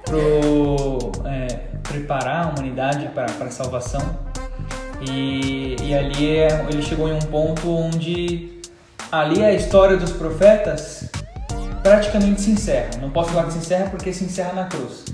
pro 0.05 1.13
é, 1.27 1.47
preparar 1.83 2.47
a 2.47 2.49
humanidade 2.51 3.09
para 3.09 3.27
a 3.27 3.51
salvação 3.51 4.01
e, 5.11 5.77
e 5.83 5.95
ali 5.95 6.37
é- 6.37 6.67
ele 6.71 6.83
chegou 6.83 7.09
em 7.09 7.15
um 7.15 7.21
ponto 7.21 7.69
onde 7.69 8.61
ali 9.11 9.45
a 9.45 9.53
história 9.53 9.97
dos 9.97 10.13
profetas 10.13 11.09
praticamente 11.83 12.41
se 12.41 12.51
encerra. 12.51 12.91
Não 13.01 13.11
posso 13.11 13.31
falar 13.31 13.45
que 13.47 13.53
se 13.53 13.59
encerra 13.59 13.91
porque 13.91 14.13
se 14.13 14.25
encerra 14.25 14.53
na 14.55 14.65
cruz, 14.65 15.05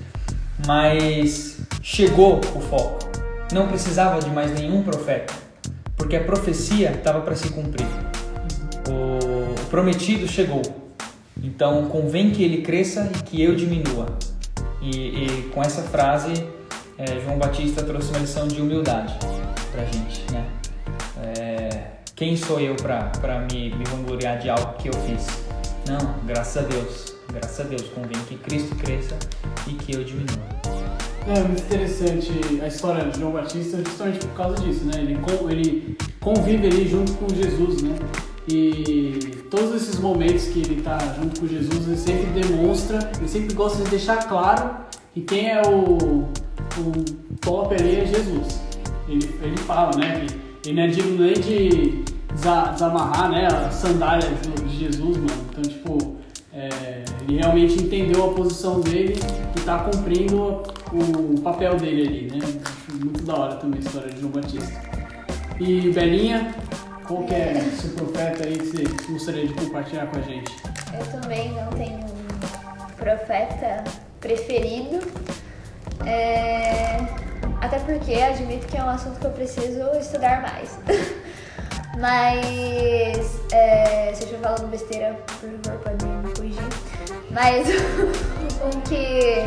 mas 0.66 1.58
chegou 1.82 2.40
o 2.54 2.60
foco. 2.60 2.98
Não 3.52 3.66
precisava 3.66 4.20
de 4.20 4.30
mais 4.30 4.52
nenhum 4.52 4.82
profeta, 4.82 5.34
porque 5.96 6.16
a 6.16 6.24
profecia 6.24 6.92
estava 6.92 7.20
para 7.20 7.34
se 7.34 7.48
cumprir. 7.50 7.86
O 8.88 9.68
prometido 9.68 10.26
chegou. 10.28 10.62
Então 11.42 11.86
convém 11.86 12.30
que 12.30 12.42
ele 12.44 12.62
cresça 12.62 13.10
e 13.18 13.22
que 13.22 13.42
eu 13.42 13.54
diminua. 13.54 14.06
E, 14.80 14.90
e 14.90 15.50
com 15.52 15.62
essa 15.62 15.82
frase, 15.82 16.32
eh, 16.98 17.20
João 17.24 17.38
Batista 17.38 17.82
trouxe 17.82 18.10
uma 18.10 18.18
lição 18.18 18.46
de 18.46 18.60
humildade 18.60 19.14
pra 19.72 19.84
gente, 19.84 20.24
né? 20.32 20.46
É, 21.22 21.90
quem 22.14 22.36
sou 22.36 22.60
eu 22.60 22.74
pra 22.76 23.46
me, 23.50 23.74
me 23.74 23.84
vangloriar 23.84 24.38
de 24.38 24.48
algo 24.48 24.74
que 24.74 24.88
eu 24.88 24.92
fiz? 24.92 25.26
Não, 25.86 26.14
graças 26.26 26.64
a 26.64 26.66
Deus. 26.66 27.19
Graças 27.32 27.60
a 27.60 27.68
Deus, 27.68 27.82
convém 27.94 28.20
que 28.28 28.36
Cristo 28.36 28.74
cresça 28.76 29.16
e 29.66 29.74
que 29.74 29.94
eu 29.94 30.04
diminua. 30.04 30.50
É 31.26 31.40
muito 31.42 31.62
interessante 31.62 32.30
a 32.62 32.66
história 32.66 33.04
de 33.10 33.20
João 33.20 33.32
Batista 33.32 33.78
justamente 33.78 34.18
por 34.26 34.34
causa 34.34 34.56
disso, 34.62 34.84
né? 34.84 34.92
Ele, 34.96 35.18
ele 35.50 35.96
convive 36.20 36.66
ali 36.66 36.88
junto 36.88 37.12
com 37.12 37.28
Jesus, 37.28 37.82
né? 37.82 37.94
E 38.48 39.36
todos 39.50 39.74
esses 39.74 40.00
momentos 40.00 40.44
que 40.48 40.60
ele 40.60 40.82
tá 40.82 40.98
junto 41.20 41.40
com 41.40 41.46
Jesus, 41.46 41.86
ele 41.86 41.96
sempre 41.96 42.42
demonstra, 42.42 43.10
ele 43.18 43.28
sempre 43.28 43.54
gosta 43.54 43.84
de 43.84 43.90
deixar 43.90 44.28
claro 44.28 44.70
que 45.14 45.20
quem 45.20 45.50
é 45.50 45.62
o, 45.62 46.24
o 46.78 47.04
top 47.40 47.74
ali 47.74 47.96
é 47.96 48.06
Jesus. 48.06 48.60
Ele, 49.08 49.30
ele 49.42 49.56
fala, 49.58 49.96
né? 49.96 50.26
Que 50.62 50.70
ele 50.70 50.76
não 50.76 50.82
é 50.84 50.88
digno 50.88 51.24
nem 51.24 51.34
de 51.34 52.02
desa- 52.34 52.72
desamarrar 52.72 53.30
né, 53.30 53.46
as 53.46 53.74
sandálias 53.74 54.30
de 54.66 54.78
Jesus, 54.78 55.16
mano. 55.16 55.46
Então, 55.50 55.62
tipo, 55.62 56.16
é, 56.52 57.04
ele 57.22 57.38
realmente 57.38 57.74
entendeu 57.74 58.30
a 58.30 58.34
posição 58.34 58.80
dele 58.80 59.14
e 59.56 59.60
tá 59.60 59.78
cumprindo 59.84 60.62
o 60.92 61.40
papel 61.42 61.76
dele 61.76 62.08
ali, 62.08 62.38
né? 62.38 62.60
Acho 62.64 62.98
muito 62.98 63.22
da 63.22 63.36
hora 63.36 63.56
também 63.56 63.80
a 63.80 63.82
história 63.84 64.10
de 64.10 64.20
João 64.20 64.32
Batista. 64.32 64.82
E 65.60 65.90
Belinha, 65.92 66.54
qual 67.06 67.22
que 67.22 67.34
é 67.34 67.62
o 67.66 67.76
seu 67.76 67.90
profeta 67.90 68.44
aí 68.44 68.58
que 68.58 68.66
você 68.66 69.12
gostaria 69.12 69.46
de 69.46 69.54
compartilhar 69.54 70.06
com 70.06 70.18
a 70.18 70.22
gente? 70.22 70.56
Eu 70.98 71.20
também 71.20 71.52
não 71.52 71.68
tenho 71.70 71.98
um 71.98 72.94
profeta 72.96 73.84
preferido. 74.20 75.00
É, 76.04 76.96
Até 77.60 77.78
porque 77.78 78.14
admito 78.14 78.66
que 78.66 78.76
é 78.76 78.82
um 78.82 78.88
assunto 78.88 79.20
que 79.20 79.26
eu 79.26 79.30
preciso 79.32 79.90
estudar 80.00 80.42
mais. 80.42 80.78
Mas 81.98 83.40
é, 83.52 84.12
se 84.14 84.22
eu 84.22 84.28
estiver 84.28 84.40
falando 84.40 84.70
besteira, 84.70 85.18
por 85.26 85.50
favor. 85.64 85.89
Mas 87.30 87.68
um 88.64 88.80
que 88.82 89.46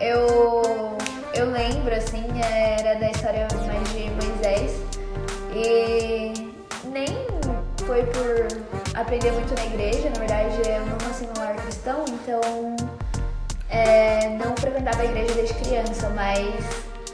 eu, 0.00 0.96
eu 1.34 1.50
lembro, 1.50 1.94
assim, 1.94 2.24
era 2.42 2.98
da 2.98 3.10
história 3.10 3.46
mais 3.66 3.92
de 3.92 4.10
Moisés. 4.10 4.80
E 5.54 6.32
nem 6.86 7.06
foi 7.86 8.02
por 8.04 8.48
aprender 8.94 9.32
muito 9.32 9.54
na 9.54 9.66
igreja, 9.66 10.10
na 10.10 10.18
verdade 10.18 10.56
eu 10.68 10.80
não 10.86 10.96
nasci 11.08 11.26
num 11.26 11.42
lar 11.42 11.56
cristão, 11.56 12.04
então 12.08 12.76
é, 13.68 14.28
não 14.30 14.54
frequentava 14.56 15.02
a 15.02 15.04
igreja 15.04 15.34
desde 15.34 15.54
criança, 15.54 16.08
mas 16.10 16.54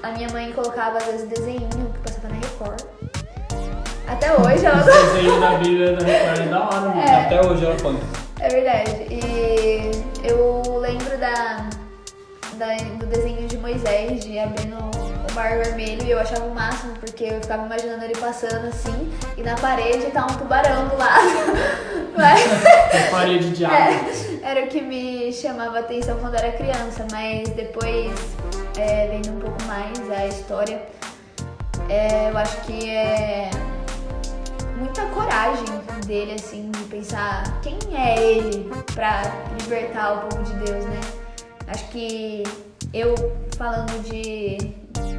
a 0.03 0.11
minha 0.13 0.29
mãe 0.31 0.53
colocava 0.53 0.99
às 0.99 1.05
vezes 1.07 1.29
desenho 1.29 1.69
que 1.69 1.99
passava 2.01 2.29
na 2.29 2.35
Record. 2.35 2.83
Até 4.07 4.33
hoje 4.33 4.65
ela 4.65 4.81
Esse 4.81 5.15
desenho 5.15 5.41
da 5.41 5.51
Bíblia 5.59 5.97
da 5.97 6.05
Record 6.05 6.41
é 6.41 6.49
da 6.49 6.65
hora, 6.67 6.81
mano. 6.81 7.01
É. 7.01 7.25
Até 7.25 7.47
hoje 7.47 7.65
ela 7.65 7.77
põe. 7.77 8.26
É 8.41 8.49
verdade. 8.49 8.91
E 9.11 9.91
eu 10.25 10.79
lembro 10.79 11.17
da, 11.19 11.69
da- 12.55 12.85
do 12.99 13.07
desenho 13.07 13.47
de 13.49 13.57
Moisés, 13.59 14.25
de 14.25 14.39
abrindo 14.39 14.77
o 14.77 15.35
mar 15.35 15.57
vermelho, 15.59 16.03
e 16.05 16.11
eu 16.11 16.19
achava 16.21 16.45
o 16.45 16.55
máximo, 16.55 16.95
porque 16.99 17.25
eu 17.25 17.41
ficava 17.41 17.65
imaginando 17.67 18.05
ele 18.05 18.17
passando 18.17 18.69
assim, 18.69 19.13
e 19.37 19.43
na 19.43 19.55
parede 19.57 20.07
tá 20.13 20.25
um 20.25 20.35
tubarão 20.39 20.89
do 20.89 20.97
lado. 20.97 21.31
Mas, 22.17 22.41
É 22.95 23.11
parede 23.11 23.51
de 23.51 23.65
água. 23.65 23.77
é, 23.79 24.51
era 24.51 24.65
o 24.65 24.69
que 24.69 24.81
me 24.81 25.31
chamava 25.33 25.77
a 25.79 25.81
atenção 25.81 26.19
quando 26.19 26.35
era 26.35 26.51
criança, 26.53 27.07
mas 27.13 27.47
depois, 27.51 28.11
é, 28.79 29.09
vendo 29.09 29.37
um 29.37 29.41
pouco 29.41 29.63
mais 29.65 30.11
a 30.11 30.27
história, 30.27 30.81
é, 31.91 32.31
eu 32.31 32.39
acho 32.39 32.57
que 32.63 32.89
é 32.89 33.51
muita 34.79 35.03
coragem 35.07 35.67
dele, 36.07 36.33
assim, 36.33 36.71
de 36.71 36.85
pensar 36.85 37.61
quem 37.61 37.79
é 37.95 38.23
ele 38.23 38.71
pra 38.95 39.23
libertar 39.61 40.15
o 40.15 40.29
povo 40.29 40.43
de 40.43 40.55
Deus, 40.65 40.85
né? 40.85 41.01
Acho 41.67 41.89
que 41.89 42.43
eu 42.95 43.15
falando 43.57 44.03
de, 44.05 44.75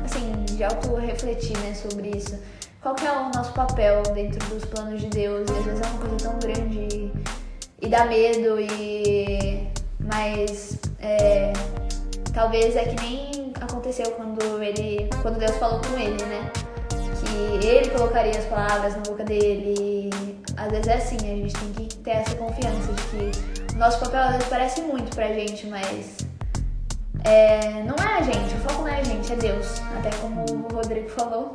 assim, 0.06 0.56
de 0.56 0.63
auto-refletir, 0.63 1.58
né, 1.60 1.74
sobre 1.74 2.10
isso. 2.17 2.38
Qual 2.82 2.96
que 2.96 3.06
é 3.06 3.12
o 3.12 3.29
nosso 3.36 3.51
papel 3.53 4.01
dentro 4.13 4.39
dos 4.48 4.63
planos 4.65 5.01
de 5.01 5.08
Deus? 5.08 5.50
E 5.50 5.53
às 5.53 5.65
vezes 5.65 5.82
é 5.82 5.88
uma 5.88 6.00
coisa 6.00 6.17
tão 6.17 6.39
grande 6.39 6.79
e, 6.96 7.13
e 7.82 7.89
dá 7.89 8.06
medo 8.06 8.60
e... 8.60 9.67
Mas 10.00 10.79
é, 11.00 11.51
talvez 12.34 12.75
é 12.75 12.86
que 12.86 13.01
nem 13.01 13.51
aconteceu 13.60 14.12
quando 14.12 14.63
ele, 14.63 15.10
quando 15.22 15.38
Deus 15.38 15.56
falou 15.58 15.82
com 15.82 15.98
ele, 16.00 16.24
né? 16.24 16.50
Que 16.89 17.67
ele 17.67 17.89
colocaria 17.89 18.38
as 18.38 18.46
palavras 18.46 18.96
na 18.96 19.01
boca 19.01 19.24
dele. 19.25 20.10
Às 20.57 20.71
vezes 20.71 20.87
é 20.87 20.95
assim, 20.95 21.17
a 21.17 21.35
gente 21.35 21.53
tem 21.53 21.85
que 21.85 21.95
ter 21.97 22.11
essa 22.11 22.35
confiança 22.35 22.91
de 22.91 23.31
que 23.31 23.73
o 23.75 23.77
nosso 23.77 23.99
papel 23.99 24.21
às 24.21 24.31
vezes 24.31 24.47
parece 24.47 24.81
muito 24.81 25.15
pra 25.15 25.27
gente, 25.27 25.67
mas 25.67 26.17
é, 27.23 27.83
não 27.83 27.95
é 27.95 28.17
a 28.17 28.21
gente, 28.21 28.55
o 28.55 28.57
foco 28.59 28.81
não 28.81 28.87
é 28.87 28.99
a 28.99 29.03
gente, 29.03 29.31
é 29.31 29.35
Deus. 29.35 29.81
Até 29.97 30.09
como 30.17 30.43
o 30.49 30.73
Rodrigo 30.73 31.09
falou. 31.09 31.51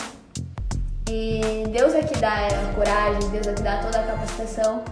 E 1.11 1.65
Deus 1.71 1.95
é 1.95 2.03
que 2.03 2.17
dá 2.19 2.47
a 2.47 2.75
coragem, 2.75 3.29
Deus 3.31 3.47
é 3.47 3.53
que 3.53 3.63
dá 3.63 3.83
toda 3.83 3.99
a 4.01 4.07
capacitação. 4.07 4.85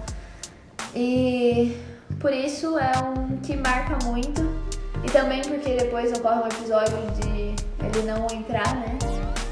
E 0.94 1.76
por 2.18 2.32
isso 2.32 2.78
é 2.78 2.92
um 2.98 3.36
que 3.38 3.56
marca 3.56 3.96
muito. 4.04 4.42
E 5.04 5.10
também 5.10 5.40
porque 5.42 5.76
depois 5.76 6.12
ocorre 6.18 6.40
um 6.40 6.46
episódio 6.46 6.96
de 7.20 7.54
ele 7.86 8.06
não 8.06 8.26
entrar, 8.30 8.74
né? 8.74 8.98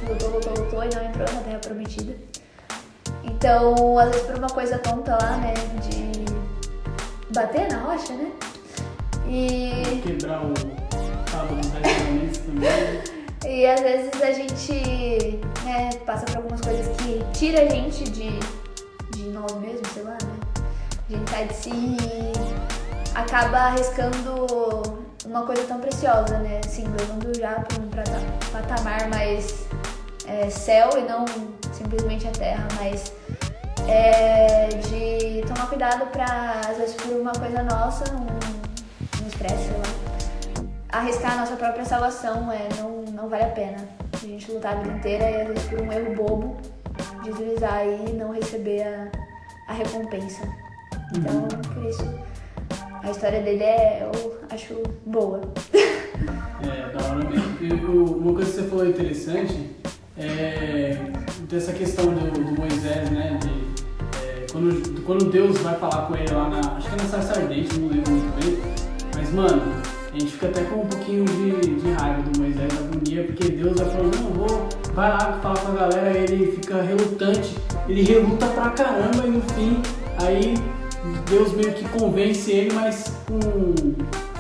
Lutou, 0.08 0.30
lutou, 0.30 0.52
lutou 0.52 0.84
e 0.84 0.94
não 0.94 1.04
entrou 1.04 1.32
na 1.32 1.40
Terra 1.42 1.58
Prometida. 1.58 2.14
Então, 3.30 3.99
às 3.99 4.11
vezes 4.11 4.26
por 4.26 4.37
uma 4.37 4.49
coisa 4.49 4.78
tonta 4.78 5.16
lá, 5.20 5.37
né? 5.37 5.54
De 5.82 7.32
bater 7.32 7.70
na 7.70 7.78
rocha, 7.78 8.12
né? 8.14 8.32
E. 9.26 10.00
Quebrar 10.02 10.42
o 10.44 10.54
cabo 11.30 11.54
também. 12.52 13.18
E 13.47 13.64
às 13.66 13.80
vezes 13.80 14.11
a 14.20 14.32
gente 14.32 15.40
né, 15.64 15.90
passa 16.04 16.26
por 16.26 16.38
algumas 16.38 16.61
coisas 16.61 16.88
que 16.97 17.25
tira 17.32 17.62
a 17.62 17.68
gente 17.68 18.04
de, 18.04 18.30
de 19.12 19.23
nós 19.30 19.52
mesmos, 19.54 19.88
sei 19.94 20.02
lá, 20.02 20.18
né? 20.23 20.64
A 21.08 21.12
gente 21.12 21.30
sai 21.30 21.47
de 21.47 21.54
si 21.54 21.70
e 21.70 22.32
acaba 23.14 23.58
arriscando 23.58 24.82
uma 25.25 25.47
coisa 25.47 25.62
tão 25.64 25.80
preciosa, 25.80 26.38
né? 26.40 26.61
Assim, 26.64 26.85
levando 26.99 27.38
já 27.38 27.61
para 27.61 27.80
um 27.80 27.88
patamar 28.52 29.08
mais 29.08 29.66
é, 30.26 30.50
céu 30.50 30.90
e 30.99 31.02
não 31.02 31.25
simplesmente 31.73 32.26
a 32.26 32.32
terra, 32.32 32.66
mas 32.80 33.12
é, 33.88 34.68
de 34.68 35.42
tomar 35.47 35.66
cuidado 35.68 36.07
para, 36.07 36.61
às 36.68 36.76
vezes, 36.76 36.95
por 36.97 37.12
uma 37.21 37.33
coisa 37.33 37.62
nossa, 37.62 38.04
um, 38.14 39.25
um 39.25 39.28
estresse, 39.28 39.64
sei 39.64 39.76
lá, 39.76 40.68
arriscar 40.90 41.33
a 41.33 41.37
nossa 41.40 41.57
própria 41.57 41.85
salvação 41.85 42.50
é, 42.52 42.68
não, 42.78 43.02
não 43.12 43.28
vale 43.28 43.45
a 43.45 43.49
pena. 43.50 43.76
A 44.12 44.26
gente 44.26 44.50
lutar 44.52 44.76
a 44.76 44.80
vida 44.80 44.97
inteira 44.97 45.30
e 45.30 45.40
às 45.42 45.49
vezes 45.49 45.62
por 45.64 45.80
um 45.80 45.92
erro 45.92 46.14
bobo, 46.14 46.57
deslizar 47.23 47.75
aí 47.75 48.07
e 48.11 48.12
não 48.12 48.33
receber 48.33 48.83
a, 48.83 49.09
a 49.68 49.73
recompensa. 49.73 50.42
Então, 51.16 51.47
por 51.73 51.85
isso, 51.87 52.04
a 53.02 53.11
história 53.11 53.40
dele 53.40 53.62
é, 53.64 54.02
eu 54.12 54.40
acho 54.50 54.83
boa. 55.07 55.40
É, 56.60 56.91
da 56.91 57.04
hora 57.06 57.25
mesmo. 57.30 57.56
E 57.60 57.73
o- 57.73 58.17
uma 58.19 58.34
coisa 58.34 58.50
que 58.50 58.56
você 58.58 58.69
falou 58.69 58.89
interessante 58.89 59.76
é 60.19 60.97
dessa 61.49 61.73
questão 61.73 62.06
do, 62.06 62.30
do 62.32 62.60
Moisés, 62.60 63.08
né? 63.10 63.39
De, 63.41 63.49
é, 63.49 63.77
quando, 64.52 65.04
quando 65.04 65.30
Deus 65.30 65.58
vai 65.58 65.75
falar 65.76 66.06
com 66.06 66.17
ele 66.17 66.32
lá 66.32 66.49
na. 66.49 66.58
Acho 66.76 66.89
que 66.89 66.95
é 66.95 67.02
na 67.02 67.08
Sarça 67.08 67.41
Ardente, 67.41 67.78
não 67.78 67.89
lembro 67.89 68.13
muito 68.13 68.41
bem. 68.41 68.58
Mas, 69.15 69.32
mano, 69.32 69.63
a 70.13 70.19
gente 70.19 70.32
fica 70.32 70.47
até 70.47 70.63
com 70.65 70.82
um 70.82 70.87
pouquinho 70.87 71.25
de, 71.25 71.75
de 71.76 71.91
raiva 71.93 72.23
do 72.23 72.41
Moisés, 72.41 72.73
agonia, 72.78 73.25
porque 73.25 73.49
Deus 73.50 73.78
vai 73.78 73.91
falando, 73.91 74.17
não, 74.17 74.30
vou, 74.32 74.69
vai 74.95 75.11
lá 75.11 75.39
falar 75.43 75.58
com 75.58 75.73
a 75.73 75.75
galera, 75.75 76.19
ele 76.19 76.52
fica 76.52 76.82
relutante, 76.82 77.56
ele 77.89 78.02
reluta 78.02 78.47
pra 78.47 78.71
caramba 78.71 79.26
e 79.26 79.30
no 79.30 79.43
fim, 79.43 79.82
aí 80.19 80.54
Deus 81.28 81.52
meio 81.52 81.73
que 81.75 81.89
convence 81.91 82.50
ele, 82.50 82.73
mas 82.73 83.13
com, 83.26 83.41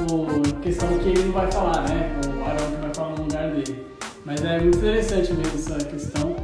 com 0.06 0.42
questão 0.60 0.88
que 0.98 1.08
ele 1.10 1.24
não 1.24 1.32
vai 1.32 1.50
falar, 1.50 1.88
né? 1.88 2.16
O 2.26 2.44
Arão 2.44 2.70
que 2.70 2.80
vai 2.80 2.94
falar 2.94 3.10
no 3.10 3.22
lugar 3.24 3.50
dele. 3.50 3.86
Mas 4.24 4.44
é 4.44 4.60
muito 4.60 4.78
interessante 4.78 5.32
mesmo 5.32 5.54
essa 5.54 5.84
questão. 5.84 6.36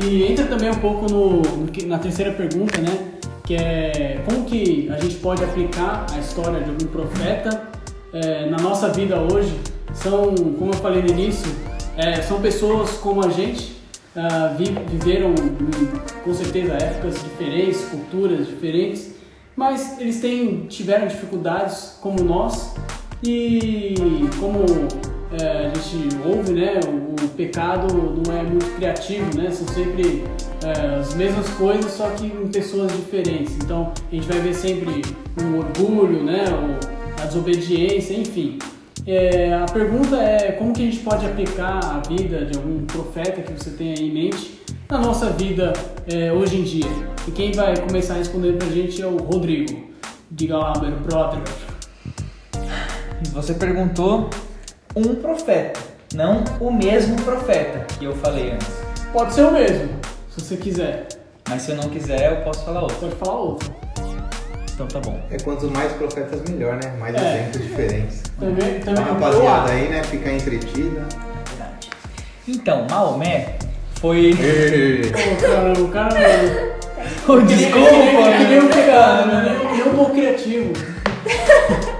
E 0.00 0.24
entra 0.24 0.46
também 0.46 0.70
um 0.70 0.74
pouco 0.78 1.10
no, 1.10 1.42
no 1.42 1.66
na 1.86 1.98
terceira 1.98 2.32
pergunta, 2.32 2.80
né? 2.80 3.12
Que 3.44 3.54
é 3.56 4.22
como 4.24 4.44
que 4.44 4.88
a 4.90 4.98
gente 4.98 5.16
pode 5.16 5.42
aplicar 5.44 6.06
a 6.14 6.18
história 6.18 6.60
de 6.60 6.70
algum 6.70 6.86
profeta 6.86 7.68
é, 8.12 8.46
na 8.48 8.58
nossa 8.58 8.88
vida 8.88 9.18
hoje. 9.18 9.52
São, 9.92 10.34
como 10.58 10.70
eu 10.72 10.78
falei 10.78 11.02
no 11.02 11.08
início, 11.10 11.50
é, 11.96 12.22
são 12.22 12.40
pessoas 12.40 12.92
como 12.92 13.22
a 13.24 13.28
gente, 13.28 13.76
ah, 14.16 14.54
vi- 14.56 14.74
viveram 14.88 15.34
com 16.24 16.32
certeza 16.32 16.72
épocas 16.72 17.14
diferentes, 17.22 17.84
culturas 17.84 18.46
diferentes, 18.46 19.14
mas 19.54 19.98
eles 20.00 20.20
têm, 20.20 20.66
tiveram 20.68 21.06
dificuldades 21.06 21.98
como 22.00 22.22
nós 22.24 22.74
e 23.22 23.94
como 24.40 24.64
é, 25.40 25.66
a 25.66 25.78
gente 25.78 26.08
ouve, 26.24 26.52
né, 26.52 26.80
o, 26.86 27.24
o 27.24 27.28
pecado 27.30 27.86
não 27.94 28.36
é 28.36 28.42
muito 28.42 28.66
criativo, 28.76 29.36
né, 29.36 29.50
são 29.50 29.66
sempre 29.68 30.24
é, 30.64 30.96
as 30.96 31.14
mesmas 31.14 31.48
coisas, 31.50 31.90
só 31.92 32.08
que 32.10 32.26
em 32.26 32.48
pessoas 32.48 32.92
diferentes. 32.92 33.54
Então 33.56 33.92
a 34.10 34.14
gente 34.14 34.26
vai 34.26 34.40
ver 34.40 34.54
sempre 34.54 35.02
o 35.42 35.58
orgulho, 35.58 36.22
né, 36.22 36.44
o- 36.50 37.22
a 37.22 37.26
desobediência, 37.26 38.14
enfim. 38.14 38.58
É, 39.06 39.52
a 39.54 39.64
pergunta 39.66 40.16
é 40.16 40.52
como 40.52 40.72
que 40.72 40.82
a 40.82 40.84
gente 40.84 40.98
pode 41.00 41.26
aplicar 41.26 41.80
a 41.84 42.08
vida 42.08 42.44
de 42.44 42.56
algum 42.58 42.84
profeta 42.84 43.42
que 43.42 43.52
você 43.52 43.70
tenha 43.70 43.94
em 43.94 44.12
mente 44.12 44.60
na 44.88 44.98
nossa 44.98 45.30
vida 45.30 45.72
é, 46.06 46.32
hoje 46.32 46.58
em 46.58 46.62
dia. 46.62 46.86
E 47.26 47.30
quem 47.30 47.52
vai 47.52 47.76
começar 47.80 48.14
a 48.14 48.18
responder 48.18 48.52
pra 48.54 48.68
gente 48.68 49.00
é 49.02 49.06
o 49.06 49.16
Rodrigo. 49.16 49.90
Diga 50.30 50.56
lá, 50.58 50.72
meu 50.80 50.96
brother. 51.00 51.40
Você 53.32 53.54
perguntou 53.54 54.28
um 54.94 55.14
profeta, 55.16 55.80
não 56.14 56.44
o 56.60 56.70
mesmo 56.70 57.16
profeta 57.22 57.84
que 57.98 58.04
eu 58.04 58.14
falei 58.16 58.52
antes. 58.52 58.68
Pode 59.12 59.34
ser 59.34 59.42
o 59.42 59.50
mesmo, 59.52 59.88
se 60.30 60.40
você 60.40 60.56
quiser. 60.56 61.06
Mas 61.48 61.62
se 61.62 61.72
eu 61.72 61.76
não 61.76 61.88
quiser, 61.88 62.30
eu 62.32 62.36
posso 62.44 62.64
falar 62.64 62.82
outro. 62.82 62.96
Pode 62.96 63.14
falar 63.16 63.34
outro. 63.38 63.74
Então 64.74 64.86
tá 64.86 65.00
bom. 65.00 65.20
É 65.30 65.36
quanto 65.38 65.70
mais 65.70 65.92
profetas, 65.92 66.40
melhor, 66.48 66.74
né? 66.82 66.92
Mais 66.98 67.14
É. 67.14 67.40
exemplos 67.40 67.62
diferentes. 67.68 68.22
Também, 68.38 68.76
Então, 68.76 68.94
também 68.94 69.10
a 69.10 69.14
rapaziada 69.14 69.72
aí, 69.72 69.88
né? 69.88 70.02
Ficar 70.04 70.32
entretida. 70.32 71.02
Verdade. 71.48 71.90
Então, 72.48 72.86
Maomé 72.90 73.56
foi. 74.00 74.34
Pô, 75.12 75.46
cara, 75.46 75.72
o 75.78 75.88
cara. 75.88 76.72
Oh, 77.28 77.36
desculpa, 77.46 77.90
que 78.38 78.44
nem 78.48 78.60
um 78.60 78.68
pecado, 78.68 79.30
cara. 79.30 79.42
né? 79.42 79.58
Que 79.60 79.66
nem 79.76 79.82
um 79.88 79.94
pouco 79.96 80.12
criativo. 80.12 80.72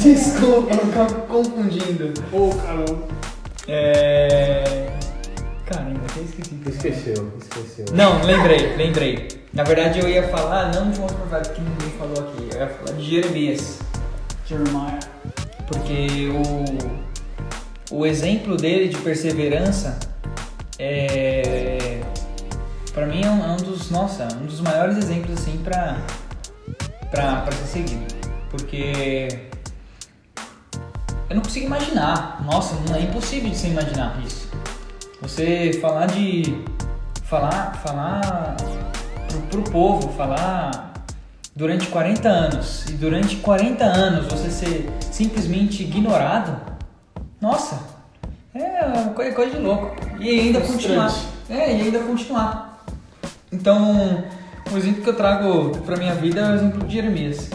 Desculpa, 0.00 0.74
eu 0.74 0.92
tava 0.92 1.14
confundindo. 1.26 2.14
Ô, 2.32 2.48
caramba. 2.54 3.08
É. 3.68 4.88
Caramba, 5.66 6.00
até 6.10 6.20
esqueci. 6.22 6.58
Esqueceu, 6.66 7.32
esqueceu. 7.38 7.84
Não, 7.92 8.22
lembrei, 8.24 8.76
lembrei. 8.76 9.28
Na 9.52 9.62
verdade 9.62 10.00
eu 10.00 10.08
ia 10.08 10.26
falar 10.28 10.72
não 10.72 10.90
de 10.90 10.98
um 10.98 11.02
outro 11.02 11.16
profeta 11.18 11.50
que 11.50 11.60
ninguém 11.60 11.90
falou 11.98 12.18
aqui, 12.18 12.48
eu 12.52 12.60
ia 12.60 12.68
falar 12.68 12.96
de 12.96 13.04
Jeremias. 13.04 13.78
Jeremiah. 14.46 14.98
Porque 15.68 16.28
o, 17.90 17.96
o 17.98 18.06
exemplo 18.06 18.56
dele 18.56 18.88
de 18.88 18.96
perseverança 18.96 19.98
é. 20.78 22.00
Pra 22.94 23.06
mim 23.06 23.22
é 23.22 23.30
um, 23.30 23.44
é 23.44 23.52
um 23.52 23.56
dos. 23.56 23.90
Nossa, 23.90 24.26
um 24.40 24.46
dos 24.46 24.60
maiores 24.60 24.96
exemplos 24.96 25.38
assim 25.38 25.58
pra, 25.58 25.98
pra, 27.10 27.42
pra 27.42 27.52
ser 27.52 27.66
seguido. 27.66 28.06
Porque. 28.50 29.49
Eu 31.30 31.36
não 31.36 31.42
consigo 31.44 31.66
imaginar. 31.66 32.42
Nossa, 32.44 32.74
não 32.88 32.96
é 32.96 33.02
impossível 33.02 33.48
de 33.48 33.56
se 33.56 33.68
imaginar 33.68 34.20
isso. 34.26 34.48
Você 35.22 35.78
falar 35.80 36.06
de. 36.06 36.64
Falar. 37.22 37.76
Falar 37.84 38.56
pro, 39.28 39.40
pro 39.42 39.70
povo, 39.70 40.12
falar 40.14 40.92
durante 41.54 41.86
40 41.86 42.28
anos. 42.28 42.84
E 42.88 42.94
durante 42.94 43.36
40 43.36 43.84
anos 43.84 44.26
você 44.26 44.50
ser 44.50 44.90
simplesmente 45.12 45.84
ignorado. 45.84 46.60
Nossa, 47.40 47.78
é 48.52 48.84
uma 48.84 49.12
coisa, 49.12 49.32
coisa 49.32 49.56
de 49.56 49.62
louco. 49.62 49.94
E 50.18 50.28
ainda 50.28 50.60
continuar. 50.60 51.14
É, 51.48 51.76
e 51.76 51.82
ainda 51.82 52.00
continuar. 52.00 52.84
Então, 53.52 54.24
o 54.72 54.76
exemplo 54.76 55.02
que 55.04 55.08
eu 55.08 55.16
trago 55.16 55.78
pra 55.86 55.96
minha 55.96 56.14
vida 56.16 56.40
é 56.40 56.50
o 56.50 56.54
exemplo 56.56 56.84
de 56.84 56.94
Jeremias. 56.94 57.48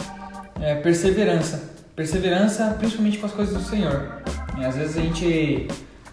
É, 0.62 0.76
perseverança. 0.76 1.75
Perseverança, 1.96 2.76
principalmente 2.78 3.18
com 3.18 3.26
as 3.26 3.32
coisas 3.32 3.54
do 3.54 3.68
Senhor. 3.68 4.12
E 4.58 4.64
às 4.64 4.76
vezes 4.76 4.98
a 4.98 5.00
gente, 5.00 5.66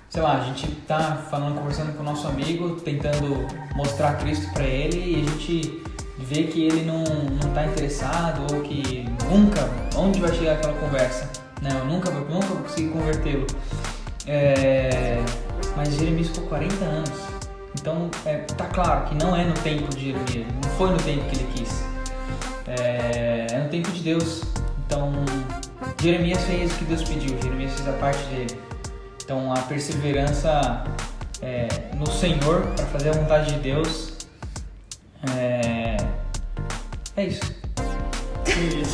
sei 0.10 0.22
lá, 0.22 0.40
a 0.40 0.44
gente 0.46 0.68
tá 0.88 1.26
falando, 1.30 1.58
conversando 1.58 1.96
com 1.96 2.02
o 2.02 2.06
nosso 2.06 2.26
amigo, 2.26 2.78
tentando 2.78 3.46
mostrar 3.76 4.18
Cristo 4.18 4.52
para 4.54 4.64
ele 4.64 4.98
e 4.98 5.22
a 5.22 5.30
gente 5.30 5.84
vê 6.18 6.44
que 6.44 6.64
ele 6.66 6.86
não, 6.86 7.04
não 7.04 7.54
tá 7.54 7.66
interessado 7.66 8.42
ou 8.54 8.62
que 8.62 9.06
nunca, 9.30 9.70
onde 9.98 10.22
vai 10.22 10.34
chegar 10.34 10.54
aquela 10.54 10.74
conversa? 10.80 11.30
Né? 11.62 11.70
Eu 11.78 11.86
nunca, 11.86 12.10
nunca 12.12 12.48
vou 12.48 12.58
conseguir 12.64 12.90
convertê-lo. 12.90 13.46
É, 14.26 15.22
mas 15.76 15.94
Jeremias 15.96 16.30
ficou 16.30 16.48
40 16.48 16.86
anos. 16.86 17.12
Então, 17.80 18.10
é, 18.26 18.38
tá 18.38 18.66
claro 18.68 19.08
que 19.08 19.16
não 19.16 19.36
é 19.36 19.44
no 19.44 19.54
tempo 19.56 19.90
de 19.94 20.14
Jeremias, 20.14 20.48
não 20.64 20.70
foi 20.72 20.92
no 20.92 20.98
tempo 20.98 21.26
que 21.30 21.36
ele 21.36 21.48
quis. 21.56 21.84
É, 22.68 23.48
é 23.52 23.60
no 23.60 23.70
tempo 23.70 23.92
de 23.92 24.02
Deus. 24.02 24.44
Então, 24.86 25.12
Jeremias 26.04 26.44
fez 26.44 26.70
o 26.70 26.76
que 26.80 26.84
Deus 26.84 27.02
pediu, 27.02 27.30
Jeremias 27.42 27.76
fez 27.76 27.88
a 27.88 27.94
parte 27.94 28.22
dele. 28.26 28.60
Então, 29.24 29.54
a 29.54 29.60
perseverança 29.60 30.84
é, 31.42 31.68
no 31.96 32.06
Senhor 32.12 32.62
para 32.76 32.86
fazer 32.88 33.12
a 33.12 33.14
vontade 33.14 33.54
de 33.54 33.60
Deus 33.60 34.12
é, 35.34 35.96
é 37.16 37.26
isso. 37.26 37.42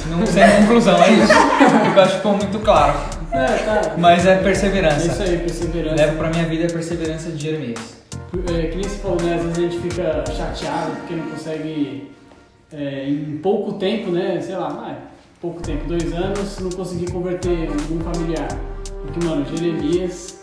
Não 0.08 0.24
sem 0.28 0.44
conclusão, 0.62 1.02
é 1.02 1.12
isso. 1.14 1.32
Eu 1.34 2.02
acho 2.04 2.12
que 2.12 2.18
ficou 2.18 2.38
muito 2.38 2.60
claro. 2.60 2.94
É, 3.32 3.46
tá. 3.58 3.96
Mas 3.98 4.28
é 4.28 4.34
É 4.34 4.38
perseverança. 4.38 5.08
isso 5.08 5.24
aí, 5.24 5.38
perseverança. 5.40 5.96
Levo 5.96 6.18
pra 6.18 6.30
minha 6.30 6.46
vida 6.46 6.68
a 6.68 6.72
perseverança 6.72 7.32
de 7.32 7.42
Jeremias. 7.42 7.98
É, 8.54 8.68
que 8.68 8.76
nem 8.76 8.84
você 8.84 8.98
falou, 9.00 9.20
né? 9.20 9.34
Às 9.34 9.42
vezes 9.42 9.58
a 9.58 9.62
gente 9.62 9.80
fica 9.80 10.24
chateado 10.32 10.92
porque 10.98 11.16
não 11.16 11.26
consegue, 11.32 12.12
é, 12.72 13.10
em 13.10 13.40
pouco 13.42 13.74
tempo, 13.80 14.12
né? 14.12 14.40
Sei 14.40 14.56
lá, 14.56 14.70
vai, 14.70 14.96
pouco 15.42 15.62
tempo, 15.62 15.88
dois 15.88 16.14
anos, 16.14 16.60
não 16.60 16.70
conseguir 16.70 17.12
converter 17.12 17.70
um 17.92 18.00
familiar. 18.00 18.50
Porque, 19.02 19.26
mano, 19.26 19.46
Jeremias, 19.46 20.40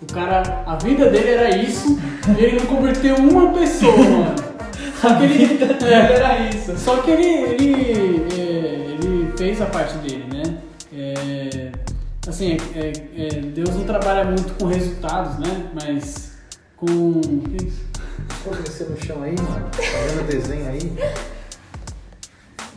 o 0.00 0.12
cara, 0.12 0.62
a 0.66 0.76
vida 0.76 1.10
dele 1.10 1.30
era 1.30 1.56
isso 1.56 1.98
e 2.36 2.42
ele 2.42 2.60
não 2.60 2.66
converteu 2.66 3.16
uma 3.16 3.52
pessoa, 3.52 3.96
mano. 3.96 4.48
Só 5.00 5.14
que 5.14 5.24
ele, 5.24 5.64
é, 5.84 5.92
era 5.92 6.48
isso. 6.48 6.76
só 6.76 6.96
que 7.02 7.10
ele, 7.12 7.24
ele, 7.24 8.26
é, 8.32 8.96
ele 9.00 9.32
fez 9.36 9.60
a 9.60 9.66
parte 9.66 9.96
dele, 9.98 10.24
né? 10.24 10.58
É, 10.92 11.70
assim, 12.26 12.56
é, 12.74 12.92
é, 13.16 13.28
Deus 13.40 13.76
não 13.76 13.84
trabalha 13.84 14.24
muito 14.24 14.52
com 14.54 14.66
resultados, 14.66 15.38
né? 15.38 15.70
Mas 15.72 16.32
com. 16.76 17.20
que 17.20 17.64
isso? 17.64 17.84
Pô, 18.42 18.50
descer 18.56 18.90
no 18.90 19.00
chão 19.00 19.22
aí, 19.22 19.36
mano. 19.40 19.70
Fazendo 19.72 20.26
desenho 20.26 20.68
aí. 20.68 20.92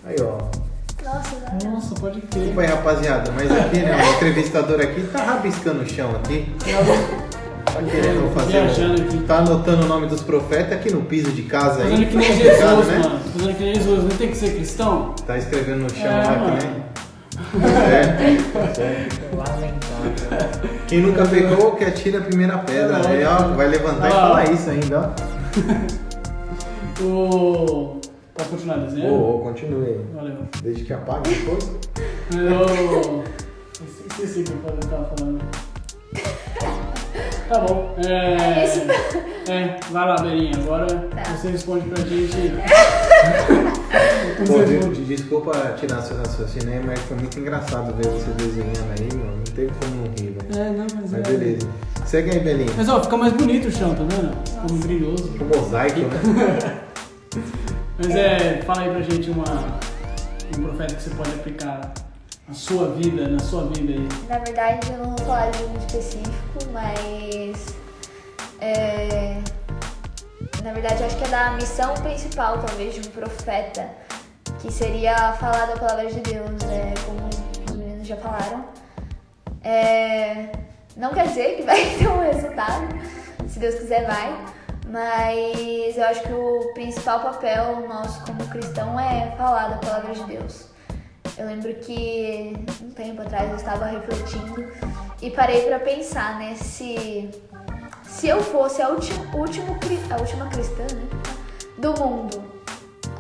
Aí, 0.04 0.16
ó. 0.22 0.71
Nossa, 1.14 1.36
não. 1.64 1.72
Nossa, 1.74 1.96
pode 1.96 2.22
crer. 2.22 2.30
Desculpa 2.44 2.62
aí, 2.62 2.68
rapaziada, 2.68 3.32
mas 3.36 3.52
aqui, 3.52 3.80
né, 3.80 3.98
o 4.04 4.16
entrevistador 4.16 4.80
aqui 4.82 5.02
tá 5.12 5.24
rabiscando 5.24 5.82
o 5.84 5.88
chão 5.90 6.12
aqui. 6.16 6.54
Tá 7.66 7.82
querendo 7.84 8.34
fazer. 8.34 8.58
Aqui. 8.60 9.24
Tá 9.28 9.38
anotando 9.38 9.86
o 9.86 9.88
nome 9.88 10.08
dos 10.08 10.22
profetas 10.22 10.74
aqui 10.74 10.92
no 10.92 11.02
piso 11.04 11.32
de 11.32 11.44
casa 11.44 11.84
aí. 11.84 11.92
Fazendo 11.92 12.10
que 12.10 12.18
nem 12.18 12.28
Complicado, 12.30 12.70
Jesus, 12.70 12.88
né? 12.88 12.98
mano. 13.00 13.20
Fazendo 13.34 13.58
que 13.58 13.64
nem 13.64 13.76
Jesus. 13.76 14.04
Não 14.04 14.10
tem 14.10 14.30
que 14.30 14.38
ser 14.38 14.56
cristão? 14.56 15.16
Tá 15.28 15.38
escrevendo 15.38 15.84
no 15.84 15.90
chão 15.90 16.08
É, 16.12 16.24
lá 16.24 16.38
mano. 16.38 16.58
que 16.58 16.66
nem. 16.66 16.82
Lamentável. 19.38 20.70
Quem 20.88 21.00
nunca 21.02 21.26
pegou, 21.26 21.72
que 21.76 21.86
atira 21.86 22.20
a 22.20 22.22
primeira 22.22 22.58
pedra. 22.60 22.98
É, 22.98 23.08
Aí, 23.08 23.24
ó, 23.26 23.54
vai 23.56 23.68
levantar 23.68 24.08
e 24.10 24.12
Ah. 24.12 24.16
falar 24.16 24.52
isso 24.52 24.70
ainda, 24.70 25.14
ó. 25.18 27.02
O. 27.04 28.01
Pode 28.42 28.50
continuar 28.50 28.78
desenhando? 28.78 29.14
Ô, 29.14 29.40
continue. 29.40 29.98
Valeu. 30.16 30.38
Desde 30.64 30.84
que 30.84 30.94
apague 30.94 31.30
depois. 31.30 31.72
Eu. 32.34 33.24
Esqueci 34.10 34.40
o 34.42 34.44
que 34.44 34.52
eu 34.52 34.90
tava 34.90 35.12
falando. 35.16 35.42
Tá 37.48 37.60
bom. 37.60 37.96
É. 38.04 39.52
É, 39.52 39.80
vai 39.92 40.08
lá, 40.08 40.16
Berinha. 40.22 40.52
Agora 40.58 40.88
Tá. 40.88 41.24
você 41.36 41.50
responde 41.50 41.88
pra 41.90 42.04
gente. 42.04 42.32
Pô, 44.48 44.64
de- 44.64 45.06
desculpa 45.06 45.52
tirar 45.80 46.02
seu 46.02 46.18
raciocínio 46.18 46.74
aí, 46.74 46.82
mas 46.84 47.00
foi 47.02 47.18
muito 47.18 47.40
engraçado 47.40 47.94
ver 47.96 48.08
você 48.08 48.32
desenhando 48.32 48.92
aí, 49.00 49.08
mano. 49.18 49.36
Não 49.38 49.44
teve 49.54 49.72
como 49.80 49.96
não 49.98 50.12
rir, 50.18 50.32
velho. 50.32 50.60
É, 50.60 50.70
não, 50.72 50.88
mas, 50.96 51.12
Mas 51.12 51.14
é. 51.14 51.22
beleza. 51.22 51.68
Segue 52.06 52.32
aí, 52.32 52.40
Belinha. 52.40 52.72
Mas 52.76 52.90
ó, 52.90 53.04
fica 53.04 53.18
mais 53.18 53.34
bonito 53.34 53.68
o 53.68 53.72
chão, 53.72 53.94
tá 53.94 54.04
vendo? 54.04 54.34
Ficou 54.48 54.78
brilhoso. 54.80 55.30
O 55.40 55.58
mosaico, 55.58 56.00
né? 56.00 56.82
Mas 58.04 58.16
é, 58.16 58.62
fala 58.64 58.82
aí 58.82 58.90
pra 58.90 59.02
gente 59.02 59.30
uma, 59.30 59.44
um 60.58 60.64
profeta 60.64 60.96
que 60.96 61.04
você 61.04 61.12
pode 61.12 61.30
aplicar 61.30 61.94
na 62.48 62.54
sua 62.56 62.90
vida, 62.94 63.28
na 63.28 63.38
sua 63.38 63.68
vida 63.68 63.94
aí. 63.94 64.08
Na 64.28 64.40
verdade, 64.40 64.92
eu 64.92 64.98
não 64.98 65.16
vou 65.16 65.20
falar 65.20 65.52
de 65.52 65.64
um 65.66 65.78
específico, 65.78 66.60
mas. 66.74 67.76
é, 68.60 69.38
na 70.64 70.74
verdade, 70.74 71.04
acho 71.04 71.16
que 71.16 71.24
é 71.26 71.28
da 71.28 71.52
missão 71.52 71.94
principal, 71.94 72.58
talvez, 72.58 72.96
de 72.96 73.08
um 73.08 73.12
profeta, 73.12 73.88
que 74.60 74.72
seria 74.72 75.34
falar 75.34 75.68
da 75.68 75.78
palavra 75.78 76.08
de 76.08 76.22
Deus, 76.22 76.50
é, 76.72 76.94
como 77.06 77.30
os 77.70 77.76
meninos 77.76 78.08
já 78.08 78.18
falaram. 78.18 78.66
É, 79.64 80.50
não 80.98 81.12
quer 81.12 81.28
dizer 81.28 81.58
que 81.58 81.62
vai 81.62 81.78
ter 82.00 82.08
um 82.08 82.20
resultado, 82.20 82.88
se 83.48 83.60
Deus 83.60 83.76
quiser, 83.76 84.08
vai. 84.08 84.61
Mas 84.92 85.98
eu 85.98 86.04
acho 86.04 86.22
que 86.24 86.34
o 86.34 86.74
principal 86.74 87.22
papel 87.22 87.88
nosso 87.88 88.26
como 88.26 88.46
cristão 88.50 89.00
é 89.00 89.34
falar 89.38 89.70
da 89.70 89.78
palavra 89.78 90.14
de 90.14 90.24
Deus. 90.26 90.66
Eu 91.38 91.48
lembro 91.48 91.74
que 91.76 92.54
um 92.84 92.92
tempo 92.92 93.22
atrás 93.22 93.50
eu 93.50 93.56
estava 93.56 93.86
refletindo 93.86 94.70
e 95.22 95.32
parei 95.32 95.62
para 95.62 95.80
pensar, 95.80 96.38
né, 96.38 96.56
se 96.56 97.30
se 98.04 98.28
eu 98.28 98.44
fosse 98.44 98.82
a 98.82 98.90
última, 98.90 99.34
último, 99.34 99.80
a 100.10 100.20
última 100.20 100.48
cristã 100.48 100.84
né, 100.94 101.08
do 101.78 101.94
mundo, 101.98 102.44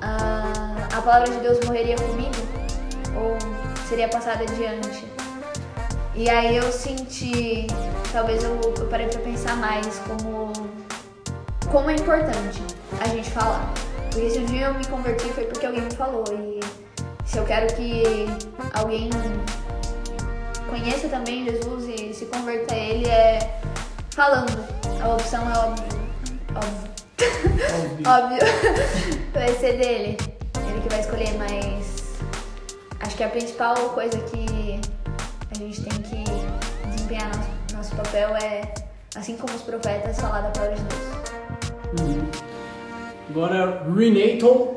a, 0.02 0.76
a 0.94 1.02
palavra 1.02 1.32
de 1.32 1.38
Deus 1.38 1.60
morreria 1.66 1.96
comigo 1.96 2.36
ou 3.16 3.38
seria 3.88 4.10
passada 4.10 4.44
adiante? 4.44 5.06
E 6.14 6.30
aí 6.30 6.58
eu 6.58 6.70
senti, 6.70 7.66
talvez 8.12 8.44
eu, 8.44 8.60
eu 8.78 8.88
parei 8.88 9.08
para 9.08 9.22
pensar 9.22 9.56
mais 9.56 9.98
como 10.00 10.52
como 11.72 11.90
é 11.90 11.96
importante 11.96 12.62
a 13.00 13.08
gente 13.08 13.30
falar. 13.32 13.74
Porque 14.12 14.30
se 14.30 14.40
um 14.40 14.46
dia 14.46 14.68
eu 14.68 14.74
me 14.74 14.86
converti 14.86 15.30
foi 15.30 15.46
porque 15.46 15.66
alguém 15.66 15.84
me 15.84 15.92
falou 15.92 16.24
e 16.32 16.60
se 17.26 17.38
eu 17.38 17.46
quero 17.46 17.74
que 17.76 18.26
alguém 18.74 19.10
conheça 20.70 21.08
também 21.08 21.46
Jesus 21.46 21.86
e 21.88 22.14
se 22.14 22.26
converta 22.26 22.74
a 22.74 22.78
ele 22.78 23.08
é 23.08 23.60
falando. 24.12 24.66
A 25.02 25.16
opção 25.16 25.50
é 25.50 25.58
óbvio. 25.58 25.86
Óbvio. 26.56 26.92
Óbvio. 28.06 28.40
vai 29.34 29.54
ser 29.56 29.78
dele. 29.78 30.18
Ele 30.68 30.82
que 30.82 30.90
vai 30.90 31.00
escolher, 31.00 31.38
mas 31.38 32.20
acho 33.00 33.16
que 33.16 33.24
a 33.24 33.30
principal 33.30 33.76
coisa 33.92 34.18
que 34.20 34.82
a 35.50 35.58
gente 35.58 35.82
tem 35.82 36.02
que 36.02 36.90
desempenhar 36.90 37.32
nosso, 37.36 37.76
nosso 37.76 37.96
papel 37.96 38.36
é, 38.36 38.74
assim 39.16 39.38
como 39.38 39.56
os 39.56 39.62
profetas, 39.62 40.20
falar 40.20 40.42
da 40.42 40.50
palavra 40.50 40.76
de 40.76 40.84
Deus. 40.84 41.11
Uhum. 42.00 42.26
Agora, 43.30 43.84
Renato, 43.96 44.76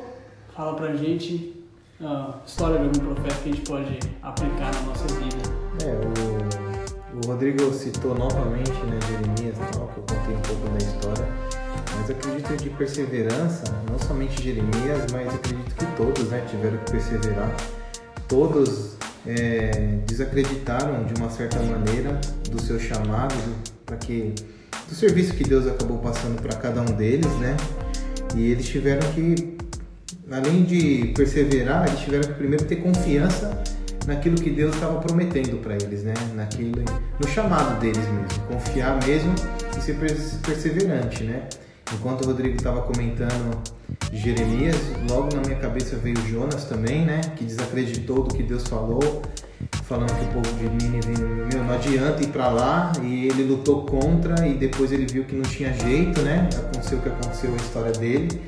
fala 0.55 0.74
pra 0.74 0.94
gente 0.94 1.55
a 2.00 2.35
história 2.46 2.79
de 2.79 2.85
algum 2.85 3.14
profeta 3.14 3.35
que 3.42 3.48
a 3.48 3.53
gente 3.53 3.68
pode 3.68 3.98
aplicar 4.22 4.74
na 4.74 4.81
nossa 4.83 5.07
vida. 5.14 5.42
É, 5.85 5.92
o, 5.92 7.24
o 7.24 7.27
Rodrigo 7.27 7.72
citou 7.72 8.14
novamente, 8.14 8.70
né, 8.70 8.98
Jeremias 9.09 9.57
tal, 9.72 9.88
que 9.88 9.98
eu 9.98 10.03
contei 10.03 10.35
um 10.35 10.40
pouco 10.40 10.68
da 10.68 10.79
história. 10.79 11.29
Mas 11.96 12.11
acredito 12.11 12.62
de 12.62 12.70
perseverança, 12.70 13.64
não 13.90 13.98
somente 13.98 14.42
Jeremias, 14.42 15.07
mas 15.12 15.33
acredito 15.35 15.74
que 15.74 15.87
todos 15.96 16.29
né, 16.29 16.44
tiveram 16.50 16.79
que 16.79 16.90
perseverar. 16.90 17.55
Todos 18.29 18.96
é, 19.27 19.98
desacreditaram 20.07 21.05
de 21.05 21.14
uma 21.20 21.31
certa 21.31 21.61
maneira 21.62 22.20
do 22.50 22.61
seu 22.61 22.79
chamado, 22.79 23.35
para 23.87 23.96
que 23.96 24.35
do 24.88 24.94
serviço 24.94 25.34
que 25.34 25.44
Deus 25.44 25.66
acabou 25.66 25.98
passando 25.98 26.40
para 26.40 26.56
cada 26.56 26.80
um 26.80 26.87
deles, 26.87 27.30
né? 27.38 27.56
E 28.37 28.50
eles 28.50 28.66
tiveram 28.66 29.06
que, 29.12 29.56
além 30.30 30.64
de 30.64 31.12
perseverar, 31.16 31.87
eles 31.87 32.00
tiveram 32.00 32.24
que 32.28 32.34
primeiro 32.34 32.64
ter 32.64 32.76
confiança 32.76 33.62
naquilo 34.06 34.37
que 34.37 34.50
Deus 34.50 34.74
estava 34.74 35.00
prometendo 35.00 35.60
para 35.62 35.74
eles, 35.74 36.02
né? 36.02 36.14
Naquilo, 36.34 36.84
no 37.20 37.28
chamado 37.28 37.80
deles 37.80 38.06
mesmo, 38.06 38.40
confiar 38.48 38.98
mesmo 39.06 39.34
e 39.76 39.80
ser 39.80 39.94
pers- 39.94 40.38
perseverante, 40.44 41.24
né? 41.24 41.48
Enquanto 41.92 42.22
o 42.22 42.26
Rodrigo 42.26 42.56
estava 42.56 42.82
comentando 42.82 43.62
Jeremias, 44.12 44.76
logo 45.08 45.34
na 45.34 45.42
minha 45.42 45.56
cabeça 45.58 45.96
veio 45.96 46.16
Jonas 46.28 46.64
também, 46.64 47.04
né? 47.04 47.20
Que 47.37 47.44
desacreditou 47.44 48.24
do 48.24 48.34
que 48.34 48.42
Deus 48.42 48.64
falou, 48.66 49.22
falando 49.84 50.12
que 50.18 50.24
o 50.24 50.42
povo 50.42 50.58
de 50.58 50.68
Nínive 50.68 51.22
meu, 51.52 51.64
não 51.64 51.74
adianta 51.74 52.22
ir 52.22 52.28
para 52.28 52.48
lá, 52.48 52.92
e 53.02 53.28
ele 53.28 53.44
lutou 53.44 53.84
contra 53.84 54.46
e 54.46 54.54
depois 54.54 54.90
ele 54.92 55.06
viu 55.06 55.24
que 55.24 55.34
não 55.34 55.42
tinha 55.42 55.72
jeito, 55.72 56.20
né? 56.22 56.48
Aconteceu 56.56 56.98
o 56.98 57.02
que 57.02 57.08
aconteceu 57.08 57.52
a 57.52 57.56
história 57.56 57.92
dele. 57.92 58.40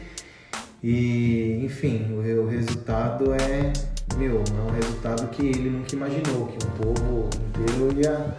E, 0.83 1.61
enfim, 1.65 2.07
o, 2.11 2.45
o 2.45 2.49
resultado 2.49 3.33
é 3.35 3.73
meu, 4.17 4.37
é 4.37 4.71
um 4.71 4.75
resultado 4.75 5.29
que 5.29 5.47
ele 5.47 5.69
nunca 5.69 5.95
imaginou, 5.95 6.47
que 6.47 6.67
um 6.67 6.71
povo 6.71 7.29
inteiro 7.49 8.01
ia 8.01 8.35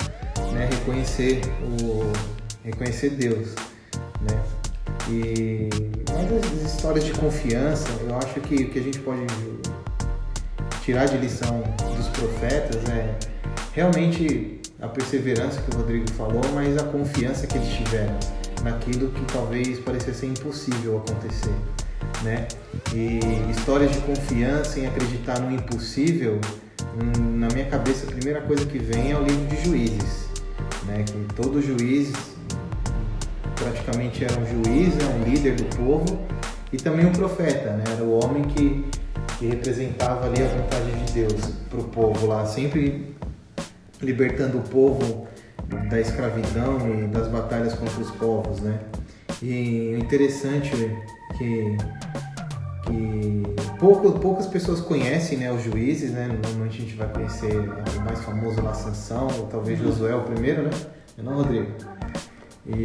né, 0.54 0.70
reconhecer, 0.72 1.42
o, 1.64 2.12
reconhecer 2.64 3.12
Deus. 3.12 3.54
Né? 4.22 4.44
E, 5.10 5.70
mas 6.12 6.64
as 6.64 6.74
histórias 6.74 7.06
de 7.06 7.12
confiança, 7.14 7.88
eu 8.02 8.16
acho 8.18 8.40
que 8.42 8.56
o 8.56 8.70
que 8.70 8.80
a 8.80 8.82
gente 8.82 9.00
pode 9.00 9.22
tirar 10.88 11.06
de 11.06 11.18
lição 11.18 11.62
dos 11.98 12.08
profetas 12.08 12.82
é 12.88 13.14
realmente 13.74 14.62
a 14.80 14.88
perseverança 14.88 15.62
que 15.62 15.76
o 15.76 15.80
Rodrigo 15.82 16.10
falou, 16.12 16.42
mas 16.54 16.78
a 16.78 16.84
confiança 16.86 17.46
que 17.46 17.58
eles 17.58 17.68
tiveram 17.74 18.18
naquilo 18.64 19.10
que 19.10 19.26
talvez 19.34 19.80
parecesse 19.80 20.26
impossível 20.26 21.00
acontecer, 21.00 21.54
né? 22.24 22.48
E 22.96 23.20
histórias 23.52 23.92
de 23.92 23.98
confiança 23.98 24.80
em 24.80 24.88
acreditar 24.88 25.42
no 25.42 25.54
impossível, 25.54 26.40
hum, 26.96 27.38
na 27.38 27.50
minha 27.50 27.66
cabeça 27.66 28.08
a 28.08 28.10
primeira 28.10 28.40
coisa 28.40 28.66
que 28.66 28.80
vem 28.80 29.12
é 29.12 29.18
o 29.18 29.24
livro 29.24 29.46
de 29.46 29.66
Juízes, 29.66 30.28
né? 30.86 31.04
Que 31.04 31.36
todo 31.36 31.62
juiz 31.62 32.14
praticamente 33.56 34.24
era 34.24 34.40
um 34.40 34.46
juiz, 34.46 34.96
né? 34.96 35.04
um 35.20 35.30
líder 35.30 35.56
do 35.56 35.66
povo 35.76 36.26
e 36.72 36.78
também 36.78 37.06
um 37.06 37.12
profeta, 37.12 37.72
né? 37.72 37.84
Era 37.94 38.04
o 38.04 38.24
homem 38.24 38.44
que, 38.44 38.86
que 39.38 39.48
representava 39.48 40.26
ali 40.26 40.44
a 40.44 40.48
vontade 40.48 41.06
de 41.06 41.14
Deus 41.14 41.52
para 41.70 41.80
o 41.80 41.84
povo 41.86 42.28
lá, 42.28 42.46
sempre 42.46 43.16
libertando 44.02 44.58
o 44.58 44.62
povo 44.62 45.28
da 45.90 46.00
escravidão 46.00 46.78
e 46.90 47.08
das 47.08 47.28
batalhas 47.28 47.74
contra 47.74 48.02
os 48.02 48.12
povos, 48.12 48.60
né? 48.62 48.80
E 49.42 49.96
o 49.96 50.00
interessante 50.00 50.72
é 50.74 51.36
que, 51.38 51.78
que 52.86 53.44
pouco, 53.80 54.12
poucas 54.20 54.48
pessoas 54.48 54.82
conhecem 54.82 55.38
né, 55.38 55.52
os 55.52 55.64
juízes, 55.64 56.12
né? 56.12 56.28
Normalmente 56.28 56.78
a 56.78 56.82
gente 56.82 56.96
vai 56.96 57.08
conhecer 57.12 57.58
o 57.60 58.02
mais 58.02 58.22
famoso 58.24 58.62
lá, 58.62 58.74
Sansão, 58.74 59.28
ou 59.38 59.48
talvez 59.48 59.80
uhum. 59.80 59.88
Josué 59.88 60.16
o 60.16 60.24
primeiro, 60.24 60.64
né? 60.64 60.72
É 61.18 61.22
não, 61.22 61.36
Rodrigo? 61.36 61.72
E... 62.66 62.84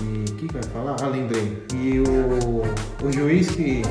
E 0.00 0.30
o 0.30 0.34
que, 0.36 0.46
que 0.46 0.52
vai 0.52 0.62
falar? 0.62 0.96
Ah, 1.02 1.08
lembrei. 1.08 1.60
E 1.74 1.98
o, 2.00 2.62
o 3.04 3.12
juiz 3.12 3.50
que 3.50 3.82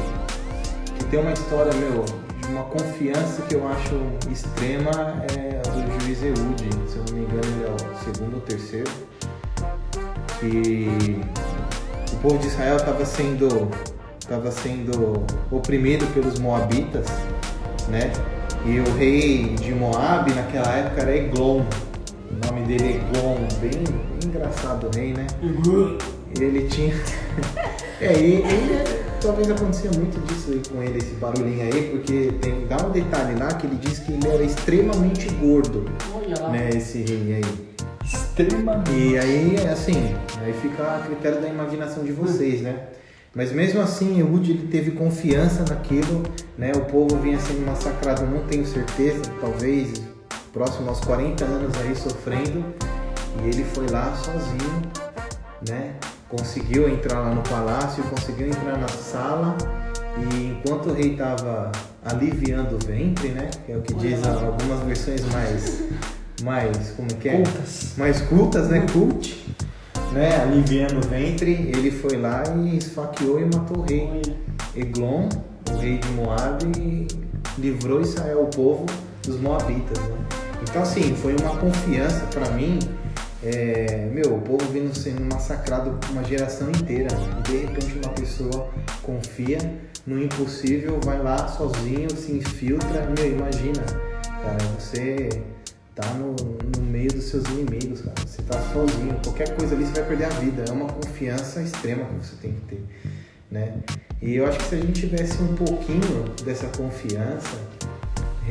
tem 1.10 1.20
uma 1.20 1.32
história, 1.32 1.72
meu, 1.74 2.04
uma 2.50 2.64
confiança 2.64 3.42
que 3.44 3.56
eu 3.56 3.68
acho 3.68 3.96
extrema 4.32 5.24
é 5.36 5.62
a 5.66 5.70
do 5.70 6.04
juiz 6.04 6.22
Eude, 6.24 6.70
se 6.88 6.98
eu 6.98 7.04
não 7.08 7.14
me 7.16 7.26
engano 7.26 7.42
ele 7.46 7.66
é 7.66 7.72
o 7.72 8.14
segundo 8.14 8.36
ou 8.36 8.42
terceiro, 8.42 8.92
que 10.40 11.22
o 12.14 12.18
povo 12.18 12.38
de 12.38 12.48
Israel 12.48 12.78
estava 12.78 13.06
sendo, 13.06 13.70
tava 14.28 14.52
sendo 14.52 15.24
oprimido 15.50 16.06
pelos 16.14 16.40
moabitas, 16.40 17.08
né? 17.88 18.12
E 18.66 18.80
o 18.80 18.98
rei 18.98 19.56
de 19.56 19.74
Moab 19.74 20.34
naquela 20.34 20.74
época 20.74 21.02
era 21.02 21.16
Eglon. 21.16 21.62
O 22.30 22.46
nome 22.48 22.66
dele 22.66 22.84
é 22.84 22.96
Eglon, 22.98 23.38
bem, 23.62 23.72
bem 23.72 24.30
engraçado 24.30 24.88
o 24.88 24.96
rei, 24.96 25.14
né? 25.14 25.26
Ele 26.38 26.68
tinha. 26.68 26.94
é, 28.02 28.14
e, 28.20 28.44
e 28.44 29.07
talvez 29.22 29.50
acontecia 29.50 29.92
muito 29.92 30.20
disso 30.28 30.52
aí 30.52 30.62
com 30.72 30.84
ele, 30.84 30.98
esse 30.98 31.14
barulhinho 31.16 31.64
aí, 31.64 31.90
porque 31.90 32.34
tem, 32.42 32.68
dá 32.68 32.78
um 32.86 32.92
detalhe 32.92 33.38
lá 33.38 33.48
que 33.54 33.68
ele 33.68 33.76
diz 33.76 34.00
que 34.00 34.14
ele 34.14 34.28
era 34.28 34.44
extremamente 34.44 35.30
gordo. 35.36 35.86
Olha 36.14 36.42
lá. 36.42 36.50
Né, 36.50 36.70
esse 36.70 37.00
rei 37.00 37.36
aí. 37.36 37.68
Extremamente. 38.04 38.92
E 38.92 39.18
aí, 39.18 39.56
assim, 39.72 40.16
aí 40.42 40.54
fica 40.62 40.84
a 40.84 41.00
critério 41.00 41.42
da 41.42 41.48
imaginação 41.48 42.04
de 42.04 42.12
vocês, 42.12 42.62
né? 42.62 42.88
Mas 43.36 43.52
mesmo 43.52 43.82
assim, 43.82 44.20
Ehud 44.20 44.50
ele 44.50 44.68
teve 44.68 44.92
confiança 44.92 45.64
naquilo, 45.70 46.24
né? 46.58 46.72
O 46.76 46.86
povo 46.86 47.18
vinha 47.18 47.40
sendo 47.40 47.66
massacrado, 47.66 48.26
não 48.26 48.44
tenho 48.48 48.66
certeza, 48.66 49.22
talvez 49.40 50.02
próximo 50.52 50.90
aos 50.90 51.00
40 51.02 51.46
anos 51.46 51.78
aí 51.78 51.96
sofrendo, 51.96 52.66
e 53.44 53.50
ele 53.50 53.64
foi 53.64 53.88
lá 53.90 54.16
sozinho, 54.16 54.82
né? 55.70 55.94
Conseguiu 56.30 56.90
entrar 56.90 57.20
lá 57.22 57.34
no 57.34 57.42
palácio, 57.44 58.04
conseguiu 58.06 58.48
entrar 58.48 58.78
na 58.78 58.88
sala 58.88 59.56
e 60.18 60.48
enquanto 60.48 60.90
o 60.90 60.94
rei 60.94 61.14
estava 61.14 61.72
aliviando 62.04 62.76
o 62.76 62.80
ventre, 62.86 63.30
né? 63.30 63.50
Que 63.66 63.72
é 63.72 63.78
o 63.78 63.82
que 63.82 63.94
diz 63.94 64.26
algumas 64.26 64.82
versões 64.82 65.22
mais, 65.32 65.84
mais 66.44 66.92
como 66.92 67.08
que 67.08 67.30
é? 67.30 67.44
Cultas. 67.44 67.94
Mais 67.98 68.22
cultas, 68.22 68.70
né? 68.70 68.86
Cult, 68.92 69.46
né? 70.12 70.42
Aliviando 70.42 70.98
o 70.98 71.10
ventre, 71.10 71.52
ele 71.52 71.92
foi 71.92 72.18
lá 72.18 72.44
e 72.56 72.78
esfaqueou 72.78 73.40
e 73.40 73.46
matou 73.46 73.80
o 73.80 73.82
rei 73.82 74.22
Eglon, 74.76 75.30
o 75.72 75.78
rei 75.78 75.98
de 75.98 76.10
Moab, 76.10 76.64
e 76.78 77.08
livrou 77.58 78.02
Israel, 78.02 78.44
o 78.44 78.48
povo 78.48 78.86
dos 79.24 79.40
Moabitas, 79.40 79.98
né? 80.00 80.18
Então 80.64 80.82
assim, 80.82 81.16
foi 81.16 81.36
uma 81.40 81.56
confiança 81.58 82.26
para 82.32 82.50
mim 82.52 82.80
é, 83.48 84.10
meu, 84.12 84.36
o 84.36 84.42
povo 84.42 84.66
vindo 84.72 84.94
sendo 84.94 85.22
massacrado 85.22 85.98
uma 86.12 86.24
geração 86.24 86.70
inteira. 86.70 87.08
E 87.40 87.42
de 87.44 87.58
repente 87.58 88.00
uma 88.04 88.14
pessoa 88.14 88.70
confia 89.02 89.58
no 90.06 90.22
impossível, 90.22 91.00
vai 91.04 91.22
lá 91.22 91.48
sozinho, 91.48 92.10
se 92.10 92.34
infiltra. 92.34 93.08
Meu, 93.18 93.32
imagina, 93.32 93.84
cara, 94.42 94.58
você 94.78 95.30
tá 95.96 96.14
no, 96.16 96.36
no 96.36 96.84
meio 96.84 97.12
dos 97.12 97.26
seus 97.26 97.46
inimigos, 97.46 98.02
cara. 98.02 98.16
Você 98.26 98.42
tá 98.42 98.60
sozinho, 98.74 99.16
qualquer 99.24 99.56
coisa 99.56 99.76
ali 99.76 99.86
você 99.86 99.94
vai 99.94 100.10
perder 100.10 100.26
a 100.26 100.30
vida. 100.30 100.66
É 100.68 100.72
uma 100.72 100.88
confiança 100.88 101.62
extrema 101.62 102.04
que 102.06 102.26
você 102.26 102.36
tem 102.42 102.52
que 102.52 102.76
ter, 102.76 102.84
né? 103.50 103.78
E 104.22 104.36
eu 104.36 104.46
acho 104.46 104.58
que 104.60 104.66
se 104.66 104.76
a 104.76 104.80
gente 104.80 105.00
tivesse 105.00 105.42
um 105.42 105.56
pouquinho 105.56 106.26
dessa 106.44 106.68
confiança, 106.76 107.56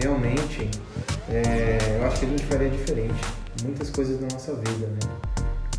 realmente, 0.00 0.70
é, 1.28 1.98
eu 1.98 2.06
acho 2.06 2.20
que 2.20 2.26
a 2.26 2.28
gente 2.28 2.44
faria 2.44 2.70
diferente 2.70 3.45
muitas 3.62 3.90
coisas 3.90 4.18
da 4.20 4.26
nossa 4.32 4.54
vida, 4.54 4.86
né? 4.86 4.98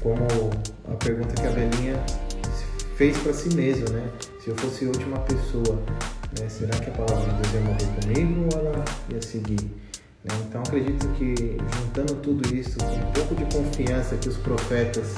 Como 0.02 0.26
a 0.92 0.96
pergunta 0.96 1.34
que 1.36 1.48
a 1.48 1.52
Belinha 1.52 2.04
fez 2.96 3.18
para 3.18 3.34
si 3.34 3.54
mesma, 3.56 3.90
né? 3.90 4.12
Se 4.44 4.50
eu 4.50 4.56
fosse 4.58 4.86
a 4.86 4.88
última 4.88 5.20
pessoa, 5.20 5.80
né? 6.40 6.50
será 6.50 6.78
que 6.78 6.90
a 6.90 6.94
palavra 6.94 7.34
de 7.34 7.42
Deus 7.42 7.54
ia 7.54 7.62
morrer 7.62 8.02
comigo 8.02 8.50
ou 8.54 8.60
ela 8.60 8.86
ia 9.10 9.22
seguir? 9.22 9.62
Né? 10.24 10.36
Então 10.48 10.62
acredito 10.62 11.08
que 11.10 11.58
juntando 11.78 12.16
tudo 12.16 12.56
isso, 12.56 12.78
com 12.80 12.86
um 12.86 13.12
pouco 13.12 13.36
de 13.36 13.46
confiança 13.56 14.16
que 14.18 14.30
os 14.30 14.38
profetas 14.38 15.16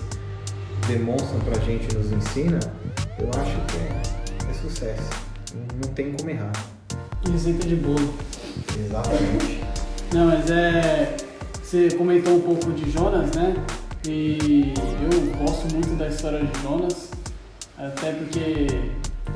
demonstram 0.88 1.40
para 1.42 1.58
a 1.58 1.66
gente, 1.66 1.94
nos 1.96 2.12
ensina, 2.12 2.60
eu 3.20 3.30
acho 3.40 3.56
que 3.68 3.78
é, 3.78 4.50
é 4.50 4.54
sucesso. 4.54 5.10
Não 5.84 5.94
tem 5.94 6.12
como 6.14 6.30
errar. 6.30 6.52
Receita 7.32 7.68
de 7.68 7.76
bolo. 7.76 8.14
Exatamente. 8.78 9.64
Não, 10.14 10.26
mas 10.26 10.50
é 10.50 11.16
você 11.70 11.88
comentou 11.92 12.38
um 12.38 12.42
pouco 12.42 12.72
de 12.72 12.90
Jonas, 12.90 13.30
né? 13.36 13.54
E 14.08 14.74
eu 15.04 15.46
gosto 15.46 15.72
muito 15.72 15.96
da 16.00 16.08
história 16.08 16.40
de 16.40 16.62
Jonas, 16.64 17.12
até 17.78 18.12
porque 18.12 18.66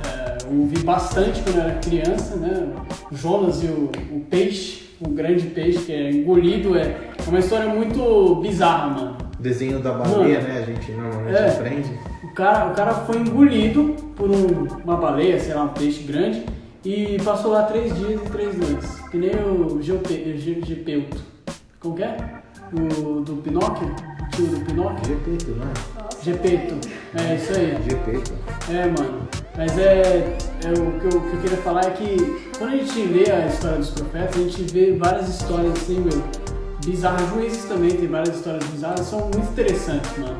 é, 0.03 0.37
eu 0.43 0.61
ouvi 0.61 0.79
bastante 0.79 1.43
quando 1.43 1.57
eu 1.57 1.61
era 1.61 1.75
criança, 1.75 2.35
né? 2.37 2.73
O 3.11 3.15
Jonas 3.15 3.61
e 3.61 3.67
o, 3.67 3.91
o, 4.11 4.19
peixe, 4.31 4.95
o 4.99 5.09
grande 5.09 5.45
peixe 5.45 5.77
que 5.85 5.91
é 5.91 6.09
engolido, 6.09 6.75
é, 6.75 7.11
é 7.23 7.29
uma 7.29 7.37
história 7.37 7.69
muito 7.69 8.33
bizarra, 8.41 8.89
mano. 8.89 9.17
Desenho 9.37 9.79
da 9.79 9.91
baleia, 9.91 10.41
mano, 10.41 10.53
né? 10.53 10.59
A 10.59 10.65
gente 10.65 10.91
normalmente 10.91 11.37
é, 11.37 11.49
aprende. 11.49 11.99
O 12.23 12.33
cara, 12.33 12.71
o 12.71 12.73
cara 12.73 12.93
foi 12.95 13.17
engolido 13.17 13.95
por 14.15 14.31
um, 14.31 14.67
uma 14.83 14.97
baleia, 14.97 15.39
sei 15.39 15.53
lá, 15.53 15.65
um 15.65 15.69
peixe 15.69 16.01
grande, 16.01 16.43
e 16.83 17.15
passou 17.23 17.51
lá 17.51 17.61
três 17.61 17.95
dias 17.95 18.19
e 18.25 18.29
três 18.31 18.57
noites, 18.57 18.89
que 19.11 19.17
nem 19.17 19.35
o 19.35 19.79
Gepeuto. 19.79 21.32
Como 21.83 21.97
que 21.97 22.03
é? 22.03 22.15
O 22.71 23.19
do 23.19 23.35
Pinóquio? 23.43 23.89
O 23.89 24.29
tio 24.29 24.47
do 24.47 24.65
Pinóquio? 24.65 25.05
Gepeto, 25.05 25.51
não 25.51 25.65
é? 25.65 26.23
Gepeto. 26.23 26.89
É 27.13 27.35
isso 27.35 27.51
aí. 27.51 27.77
Gepeto. 27.83 28.31
É, 28.71 28.85
mano. 28.85 29.27
Mas 29.57 29.77
é, 29.77 30.37
é 30.63 30.71
o, 30.71 30.97
que 30.97 31.13
eu, 31.13 31.19
o 31.19 31.29
que 31.29 31.35
eu 31.35 31.41
queria 31.41 31.57
falar 31.57 31.81
é 31.87 31.89
que 31.91 32.49
quando 32.57 32.71
a 32.71 32.77
gente 32.77 33.01
lê 33.01 33.29
a 33.29 33.47
história 33.47 33.79
dos 33.79 33.89
profetas, 33.89 34.33
a 34.33 34.39
gente 34.39 34.63
vê 34.71 34.93
várias 34.93 35.27
histórias 35.27 35.73
assim, 35.73 35.99
meu, 35.99 36.23
bizarras. 36.85 37.29
Juízes 37.31 37.65
também 37.65 37.91
tem 37.91 38.07
várias 38.07 38.37
histórias 38.37 38.63
bizarras, 38.69 39.05
são 39.05 39.19
muito 39.19 39.51
interessantes, 39.51 40.17
mano. 40.17 40.37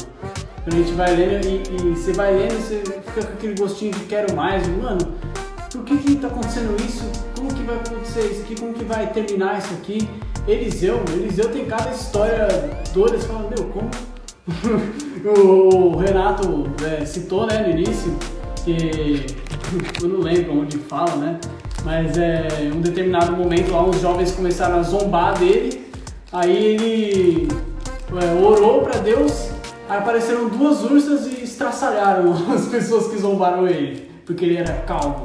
Quando 0.63 0.75
a 0.75 0.77
gente 0.77 0.93
vai 0.93 1.13
lendo 1.13 1.45
e, 1.45 1.61
e 1.75 1.93
você 1.93 2.13
vai 2.13 2.33
lendo, 2.33 2.53
você 2.53 2.77
fica 2.77 3.27
com 3.27 3.33
aquele 3.33 3.55
gostinho 3.55 3.91
de 3.91 4.05
quero 4.05 4.33
mais, 4.33 4.65
mano, 4.65 5.13
por 5.69 5.83
que 5.83 5.97
que 5.97 6.15
tá 6.15 6.27
acontecendo 6.27 6.73
isso? 6.81 7.03
Como 7.35 7.53
que 7.53 7.63
vai 7.63 7.75
acontecer 7.75 8.31
isso 8.31 8.43
aqui? 8.43 8.55
Como 8.55 8.73
que 8.73 8.85
vai 8.85 9.11
terminar 9.11 9.59
isso 9.59 9.73
aqui? 9.73 10.07
Eliseu, 10.47 11.01
Eliseu 11.13 11.49
tem 11.49 11.65
cada 11.65 11.91
história 11.91 12.47
doida, 12.93 13.17
você 13.17 13.27
fala, 13.27 13.49
meu, 13.49 13.65
como? 13.69 13.89
o 15.39 15.95
Renato 15.95 16.65
é, 16.85 17.05
citou 17.05 17.47
né, 17.47 17.59
no 17.61 17.69
início, 17.69 18.13
que 18.65 19.25
eu 20.03 20.09
não 20.09 20.19
lembro 20.19 20.59
onde 20.59 20.77
fala, 20.77 21.15
né? 21.15 21.39
Mas 21.85 22.17
é 22.17 22.71
um 22.73 22.81
determinado 22.81 23.31
momento 23.31 23.71
lá 23.71 23.83
uns 23.83 24.01
jovens 24.01 24.31
começaram 24.31 24.79
a 24.79 24.83
zombar 24.83 25.37
dele, 25.39 25.85
aí 26.31 26.65
ele 26.65 27.47
é, 28.21 28.45
orou 28.45 28.81
para 28.81 28.99
Deus, 28.99 29.49
aí 29.87 29.97
apareceram 29.97 30.49
duas 30.49 30.83
ursas 30.83 31.25
e 31.25 31.43
estraçalharam 31.43 32.33
as 32.53 32.67
pessoas 32.67 33.07
que 33.07 33.17
zombaram 33.17 33.65
ele, 33.65 34.09
porque 34.25 34.43
ele 34.43 34.57
era 34.57 34.73
calvo. 34.81 35.23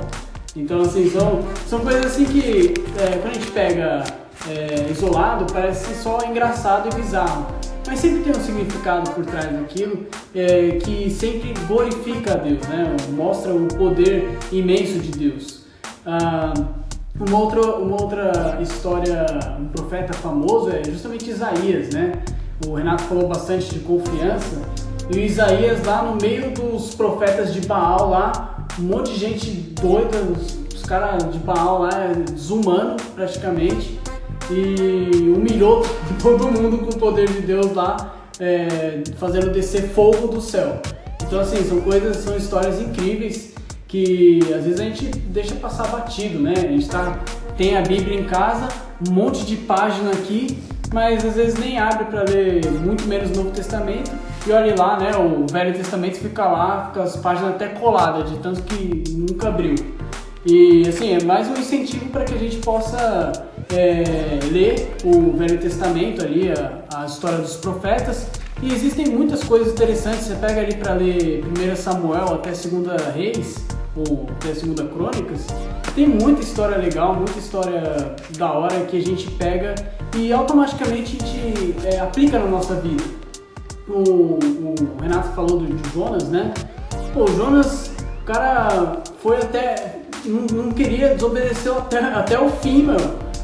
Então, 0.54 0.80
assim, 0.80 1.10
são, 1.10 1.40
são 1.68 1.80
coisas 1.80 2.06
assim 2.06 2.24
que 2.24 2.74
é, 2.98 3.18
quando 3.18 3.30
a 3.30 3.34
gente 3.34 3.50
pega 3.50 4.04
é, 4.48 4.90
isolado, 4.90 5.52
parece 5.52 5.94
só 5.94 6.18
engraçado 6.26 6.88
e 6.92 7.00
bizarro. 7.00 7.46
Mas 7.86 8.00
sempre 8.00 8.20
tem 8.20 8.32
um 8.32 8.44
significado 8.44 9.10
por 9.12 9.24
trás 9.24 9.50
daquilo 9.50 10.06
é, 10.34 10.72
que 10.82 11.10
sempre 11.10 11.54
glorifica 11.66 12.34
a 12.34 12.36
Deus, 12.36 12.66
né? 12.68 12.94
mostra 13.10 13.54
o 13.54 13.66
poder 13.66 14.38
imenso 14.52 14.98
de 14.98 15.10
Deus. 15.10 15.64
Ah, 16.04 16.52
uma, 17.18 17.38
outra, 17.38 17.60
uma 17.76 18.00
outra 18.00 18.58
história, 18.60 19.26
um 19.58 19.68
profeta 19.68 20.12
famoso 20.12 20.70
é 20.70 20.84
justamente 20.84 21.30
Isaías, 21.30 21.92
né? 21.94 22.12
O 22.66 22.74
Renato 22.74 23.04
falou 23.04 23.26
bastante 23.26 23.74
de 23.74 23.80
confiança. 23.80 24.60
E 25.10 25.16
o 25.16 25.20
Isaías 25.20 25.84
lá 25.86 26.02
no 26.02 26.16
meio 26.20 26.50
dos 26.50 26.94
profetas 26.94 27.54
de 27.54 27.66
Baal 27.66 28.10
lá, 28.10 28.66
um 28.78 28.82
monte 28.82 29.12
de 29.12 29.18
gente 29.18 29.50
doida, 29.50 30.18
os, 30.18 30.58
os 30.74 30.82
caras 30.82 31.32
de 31.32 31.38
Baal 31.38 31.82
lá, 31.82 32.12
desumano 32.30 32.96
praticamente, 33.14 33.98
e 34.50 35.32
humilhou 35.34 35.84
todo 36.22 36.50
mundo 36.50 36.78
com 36.78 36.90
o 36.90 36.98
poder 36.98 37.28
de 37.28 37.40
Deus 37.40 37.74
lá, 37.74 38.14
é, 38.40 39.02
fazendo 39.16 39.50
descer 39.50 39.88
fogo 39.90 40.28
do 40.28 40.40
céu. 40.40 40.80
Então 41.22 41.40
assim, 41.40 41.62
são 41.64 41.80
coisas, 41.80 42.16
são 42.18 42.36
histórias 42.36 42.80
incríveis 42.80 43.54
que 43.88 44.40
às 44.54 44.64
vezes 44.64 44.80
a 44.80 44.84
gente 44.84 45.06
deixa 45.06 45.54
passar 45.54 45.88
batido, 45.88 46.38
né? 46.38 46.52
A 46.56 46.60
gente 46.60 46.88
tá, 46.88 47.18
tem 47.56 47.76
a 47.76 47.80
Bíblia 47.80 48.20
em 48.20 48.24
casa, 48.24 48.68
um 49.08 49.12
monte 49.12 49.44
de 49.46 49.56
página 49.56 50.10
aqui, 50.10 50.58
mas 50.92 51.24
às 51.24 51.34
vezes 51.34 51.58
nem 51.58 51.78
abre 51.78 52.04
para 52.04 52.22
ler 52.22 52.70
muito 52.70 53.06
menos 53.06 53.30
o 53.30 53.34
Novo 53.34 53.50
Testamento 53.50 54.10
e 54.46 54.52
olhe 54.52 54.74
lá, 54.74 54.98
né? 54.98 55.10
O 55.16 55.50
Velho 55.50 55.74
Testamento 55.74 56.18
fica 56.18 56.44
lá, 56.44 56.86
fica 56.86 57.02
as 57.02 57.16
páginas 57.16 57.54
até 57.54 57.68
coladas, 57.68 58.30
de 58.30 58.38
tanto 58.38 58.62
que 58.62 59.04
nunca 59.10 59.48
abriu. 59.48 59.74
E 60.44 60.86
assim, 60.86 61.14
é 61.14 61.24
mais 61.24 61.48
um 61.48 61.54
incentivo 61.54 62.06
para 62.10 62.24
que 62.24 62.34
a 62.34 62.38
gente 62.38 62.58
possa 62.58 63.32
é, 63.74 64.38
ler 64.50 64.96
o 65.04 65.32
Velho 65.36 65.58
Testamento 65.58 66.22
ali, 66.24 66.50
a, 66.50 67.02
a, 67.02 67.06
história 67.06 67.38
dos 67.38 67.56
profetas. 67.56 68.26
E 68.62 68.72
existem 68.72 69.06
muitas 69.06 69.44
coisas 69.44 69.72
interessantes. 69.72 70.26
Você 70.26 70.34
pega 70.34 70.60
ali 70.60 70.74
para 70.74 70.94
ler 70.94 71.44
1 71.44 71.76
Samuel 71.76 72.34
até 72.34 72.50
2 72.50 73.14
Reis, 73.14 73.56
ou 73.96 74.26
até 74.30 74.52
2 74.52 74.90
Crônicas, 74.92 75.46
tem 75.94 76.06
muita 76.06 76.42
história 76.42 76.76
legal, 76.76 77.14
muita 77.14 77.38
história 77.38 78.14
da 78.36 78.52
hora 78.52 78.84
que 78.84 78.96
a 78.96 79.00
gente 79.00 79.28
pega 79.32 79.74
e 80.16 80.32
automaticamente 80.32 81.18
a 81.20 81.26
gente 81.26 81.74
é, 81.84 81.98
aplica 81.98 82.38
na 82.38 82.46
nossa 82.46 82.74
vida. 82.76 83.02
O, 83.88 84.38
o, 84.38 84.74
Renato 85.00 85.30
falou 85.34 85.58
do, 85.58 85.66
de 85.66 85.92
Jonas, 85.92 86.28
né? 86.28 86.52
Pô, 87.12 87.26
Jonas, 87.26 87.90
o 88.22 88.24
cara 88.24 89.02
foi 89.20 89.38
até. 89.38 90.02
Não, 90.24 90.64
não 90.64 90.72
queria, 90.72 91.14
desobedeceu 91.14 91.78
até, 91.78 91.98
até 91.98 92.38
o 92.38 92.50
fim, 92.50 92.82
meu, 92.82 92.96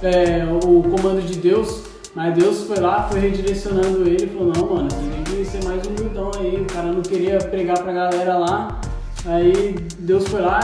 é, 0.03 0.45
o 0.45 0.83
comando 0.83 1.23
de 1.23 1.39
Deus. 1.39 1.83
Mas 2.15 2.35
Deus 2.35 2.65
foi 2.65 2.79
lá, 2.79 3.09
foi 3.09 3.21
redirecionando 3.21 4.07
ele 4.07 4.29
falou: 4.29 4.53
Não, 4.55 4.75
mano, 4.75 4.89
você 4.91 5.31
tem 5.31 5.37
que 5.37 5.45
ser 5.45 5.65
mais 5.65 5.85
humildão 5.87 6.31
aí. 6.39 6.57
O 6.63 6.65
cara 6.65 6.93
não 6.93 7.03
queria 7.03 7.39
pregar 7.39 7.83
pra 7.83 7.93
galera 7.93 8.39
lá. 8.39 8.81
Aí 9.27 9.75
Deus 9.99 10.29
foi 10.29 10.41
lá, 10.41 10.61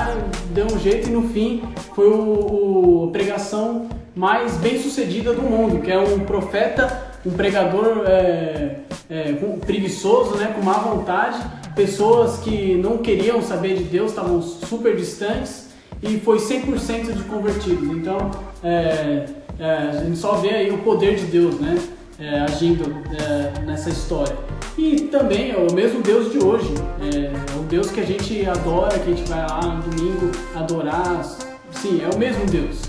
deu 0.53 0.67
um 0.67 0.79
jeito 0.79 1.09
e 1.09 1.13
no 1.13 1.29
fim 1.31 1.63
foi 1.95 2.09
o, 2.09 3.05
o 3.05 3.11
pregação 3.11 3.89
mais 4.15 4.57
bem 4.59 4.79
sucedida 4.79 5.33
do 5.33 5.43
mundo, 5.43 5.81
que 5.81 5.91
é 5.91 5.99
um 5.99 6.21
profeta, 6.21 7.15
um 7.25 7.31
pregador 7.31 8.05
é, 8.07 8.81
é, 9.09 9.33
preguiçoso, 9.65 10.37
né, 10.37 10.53
com 10.55 10.63
má 10.63 10.75
vontade, 10.75 11.39
pessoas 11.75 12.41
que 12.41 12.75
não 12.75 12.99
queriam 12.99 13.41
saber 13.41 13.79
de 13.79 13.85
Deus, 13.85 14.11
estavam 14.11 14.43
super 14.43 14.95
distantes 14.95 15.70
e 16.03 16.19
foi 16.21 16.39
100% 16.39 17.13
de 17.13 17.23
convertidos. 17.25 17.89
Então 17.91 18.31
é, 18.63 19.27
é, 19.59 19.73
a 19.99 20.05
gente 20.05 20.17
só 20.17 20.35
vê 20.35 20.51
aí 20.51 20.71
o 20.71 20.79
poder 20.79 21.17
de 21.17 21.27
Deus, 21.27 21.59
né, 21.61 21.79
é, 22.19 22.41
agindo 22.41 22.95
é, 23.15 23.61
nessa 23.65 23.91
história. 23.91 24.37
E 24.79 25.01
também 25.03 25.51
é 25.51 25.57
o 25.57 25.73
mesmo 25.75 26.01
Deus 26.01 26.33
de 26.33 26.39
hoje, 26.43 26.73
é, 27.01 27.59
o 27.59 27.63
Deus 27.65 27.91
que 27.91 28.01
a 28.01 28.05
gente 28.05 28.47
adora, 28.47 28.99
que 28.99 29.11
a 29.11 29.15
gente 29.15 29.29
vai 29.29 29.41
lá 29.41 29.61
no 29.61 29.83
domingo 29.83 30.31
adorar. 30.55 31.23
Sim, 31.71 32.03
é 32.03 32.15
o 32.15 32.19
mesmo 32.19 32.47
Deus. 32.47 32.83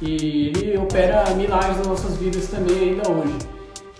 E 0.00 0.48
ele 0.48 0.78
opera 0.78 1.24
milagres 1.34 1.78
nas 1.78 1.86
nossas 1.86 2.16
vidas 2.16 2.48
também 2.48 2.90
ainda 2.90 3.10
hoje. 3.10 3.38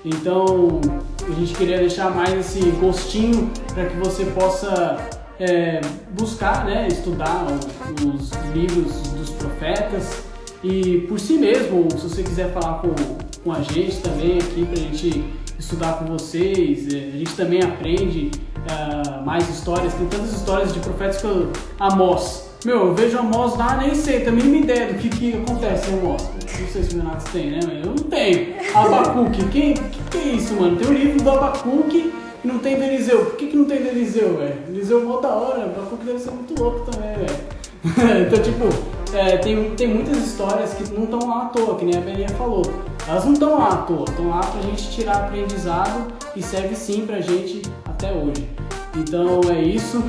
Então 0.04 0.80
a 1.26 1.32
gente 1.40 1.54
queria 1.54 1.78
deixar 1.78 2.10
mais 2.10 2.34
esse 2.34 2.60
gostinho 2.72 3.50
para 3.72 3.86
que 3.86 3.96
você 3.96 4.24
possa 4.26 4.98
é, 5.38 5.80
buscar, 6.10 6.64
né, 6.64 6.88
estudar 6.88 7.46
os, 7.46 8.30
livros 8.54 8.92
dos 9.08 9.30
profetas 9.30 10.22
e 10.62 11.00
por 11.08 11.18
si 11.18 11.34
mesmo, 11.34 11.88
se 11.90 12.08
você 12.08 12.22
quiser 12.22 12.52
falar 12.52 12.78
com, 12.78 12.94
com 13.42 13.52
a 13.52 13.60
gente 13.60 13.98
também 13.98 14.38
aqui 14.38 14.64
para 14.64 14.74
a 14.74 14.82
gente 14.82 15.24
estudar 15.58 15.98
com 15.98 16.06
vocês, 16.06 16.92
é, 16.92 17.10
a 17.14 17.18
gente 17.18 17.34
também 17.34 17.62
aprende 17.62 18.30
uh, 18.56 19.24
mais 19.24 19.48
histórias, 19.48 19.92
tem 19.94 20.06
tantas 20.06 20.32
histórias 20.32 20.72
de 20.72 20.80
profetas 20.80 21.20
que 21.20 21.26
eu, 21.26 21.52
Amós, 21.78 22.48
meu, 22.64 22.86
eu 22.86 22.94
vejo 22.94 23.18
Amós 23.18 23.58
lá, 23.58 23.76
nem 23.76 23.94
sei, 23.94 24.20
também 24.20 24.44
me 24.44 24.60
ideia 24.62 24.90
do 24.90 24.98
que, 24.98 25.10
que 25.10 25.34
acontece 25.34 25.90
em 25.90 25.98
Amós. 25.98 26.22
Não 26.22 26.68
sei 26.68 26.82
se 26.82 26.94
o 26.94 26.98
Renato 26.98 27.30
tem, 27.30 27.50
né? 27.50 27.60
Eu 27.84 27.90
não 27.90 28.04
tenho. 28.04 28.54
Abacuque, 28.74 29.44
que, 29.48 29.74
que, 29.74 30.02
que 30.10 30.18
é 30.18 30.32
isso, 30.32 30.54
mano? 30.54 30.76
Tem 30.76 30.86
o 30.86 30.90
um 30.90 30.94
livro 30.94 31.22
do 31.22 31.30
Abacuque 31.30 32.10
e 32.44 32.46
não 32.46 32.58
tem 32.58 32.76
do 32.76 32.82
Eliseu. 32.82 33.24
Por 33.24 33.36
que, 33.36 33.46
que 33.46 33.56
não 33.56 33.64
tem 33.64 33.82
do 33.82 33.88
Eliseu, 33.88 34.36
velho? 34.36 34.56
Eliseu 34.68 35.00
é 35.00 35.04
mó 35.04 35.20
da 35.20 35.30
hora, 35.30 35.60
o 35.60 35.62
Abacuque 35.62 36.04
deve 36.04 36.18
ser 36.18 36.30
muito 36.30 36.60
louco 36.60 36.90
também, 36.90 37.14
velho. 37.14 37.54
então, 38.26 38.42
tipo, 38.42 39.16
é, 39.16 39.38
tem, 39.38 39.70
tem 39.74 39.88
muitas 39.88 40.18
histórias 40.18 40.74
que 40.74 40.92
não 40.92 41.04
estão 41.04 41.26
lá 41.26 41.42
à 41.42 41.44
toa, 41.46 41.76
que 41.76 41.84
nem 41.84 41.96
a 41.96 42.00
Belinha 42.00 42.28
falou. 42.30 42.62
Elas 43.08 43.24
não 43.24 43.32
estão 43.32 43.58
lá 43.58 43.68
à 43.68 43.76
toa, 43.78 44.04
estão 44.08 44.28
lá 44.28 44.40
pra 44.40 44.60
gente 44.62 44.90
tirar 44.90 45.16
aprendizado 45.16 46.12
e 46.36 46.42
serve 46.42 46.74
sim 46.74 47.06
pra 47.06 47.20
gente 47.20 47.62
até 47.84 48.12
hoje. 48.12 48.48
Então 48.96 49.40
é 49.50 49.62
isso. 49.62 50.02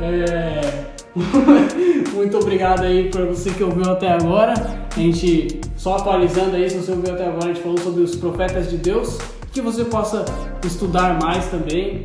É... 0.00 0.84
Muito 2.14 2.38
obrigado 2.38 2.82
aí 2.82 3.08
para 3.10 3.24
você 3.24 3.50
que 3.50 3.64
ouviu 3.64 3.90
até 3.90 4.08
agora. 4.08 4.54
A 4.94 5.00
gente, 5.00 5.60
só 5.76 5.96
atualizando 5.96 6.54
aí, 6.54 6.68
se 6.70 6.76
você 6.76 6.92
ouviu 6.92 7.14
até 7.14 7.26
agora, 7.26 7.46
a 7.46 7.48
gente 7.48 7.62
falou 7.62 7.78
sobre 7.78 8.02
os 8.02 8.14
profetas 8.14 8.70
de 8.70 8.76
Deus. 8.76 9.18
Que 9.52 9.60
você 9.60 9.84
possa 9.84 10.24
estudar 10.64 11.18
mais 11.20 11.46
também. 11.46 12.02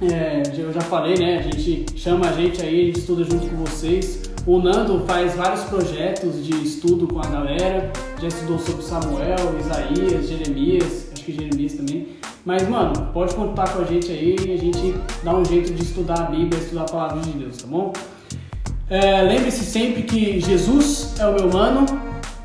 É, 0.00 0.42
eu 0.58 0.72
já 0.72 0.80
falei, 0.80 1.16
né? 1.16 1.38
A 1.38 1.42
gente 1.42 1.86
chama 1.96 2.28
a 2.28 2.32
gente 2.32 2.60
aí, 2.60 2.82
a 2.82 2.84
gente 2.86 2.98
estuda 2.98 3.22
junto 3.22 3.46
com 3.46 3.56
vocês. 3.64 4.22
O 4.44 4.58
Nando 4.58 5.04
faz 5.06 5.36
vários 5.36 5.62
projetos 5.64 6.44
de 6.44 6.52
estudo 6.64 7.06
com 7.06 7.20
a 7.20 7.26
galera. 7.26 7.92
Já 8.20 8.26
estudou 8.26 8.58
sobre 8.58 8.82
Samuel, 8.82 9.36
Isaías, 9.60 10.28
Jeremias, 10.28 11.10
acho 11.12 11.24
que 11.24 11.32
Jeremias 11.32 11.74
também. 11.74 12.08
Mas, 12.44 12.68
mano, 12.68 13.10
pode 13.12 13.34
contar 13.36 13.68
com 13.72 13.82
a 13.82 13.84
gente 13.84 14.10
aí 14.10 14.34
e 14.44 14.52
a 14.52 14.56
gente 14.56 14.94
dá 15.22 15.36
um 15.36 15.44
jeito 15.44 15.72
de 15.72 15.82
estudar 15.84 16.18
a 16.18 16.24
Bíblia, 16.24 16.60
estudar 16.60 16.82
a 16.82 16.86
palavra 16.86 17.20
de 17.20 17.30
Deus, 17.30 17.58
tá 17.58 17.68
bom? 17.68 17.92
É, 18.90 19.22
Lembre-se 19.22 19.64
sempre 19.64 20.02
que 20.02 20.40
Jesus 20.40 21.14
é 21.20 21.26
o 21.26 21.34
meu 21.34 21.48
mano 21.48 21.86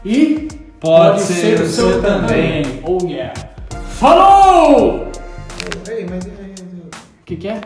e 0.05 0.47
pode, 0.79 1.09
pode 1.09 1.21
ser, 1.21 1.57
ser, 1.57 1.61
o 1.61 1.67
seu 1.67 2.01
também. 2.03 2.61
também. 2.61 2.83
Oh 2.85 3.03
yeah! 3.07 3.46
Falou! 3.99 5.11
Ei, 5.89 6.05
mas. 6.05 6.23
O 6.25 7.23
que, 7.25 7.35
que 7.35 7.47
é? 7.47 7.59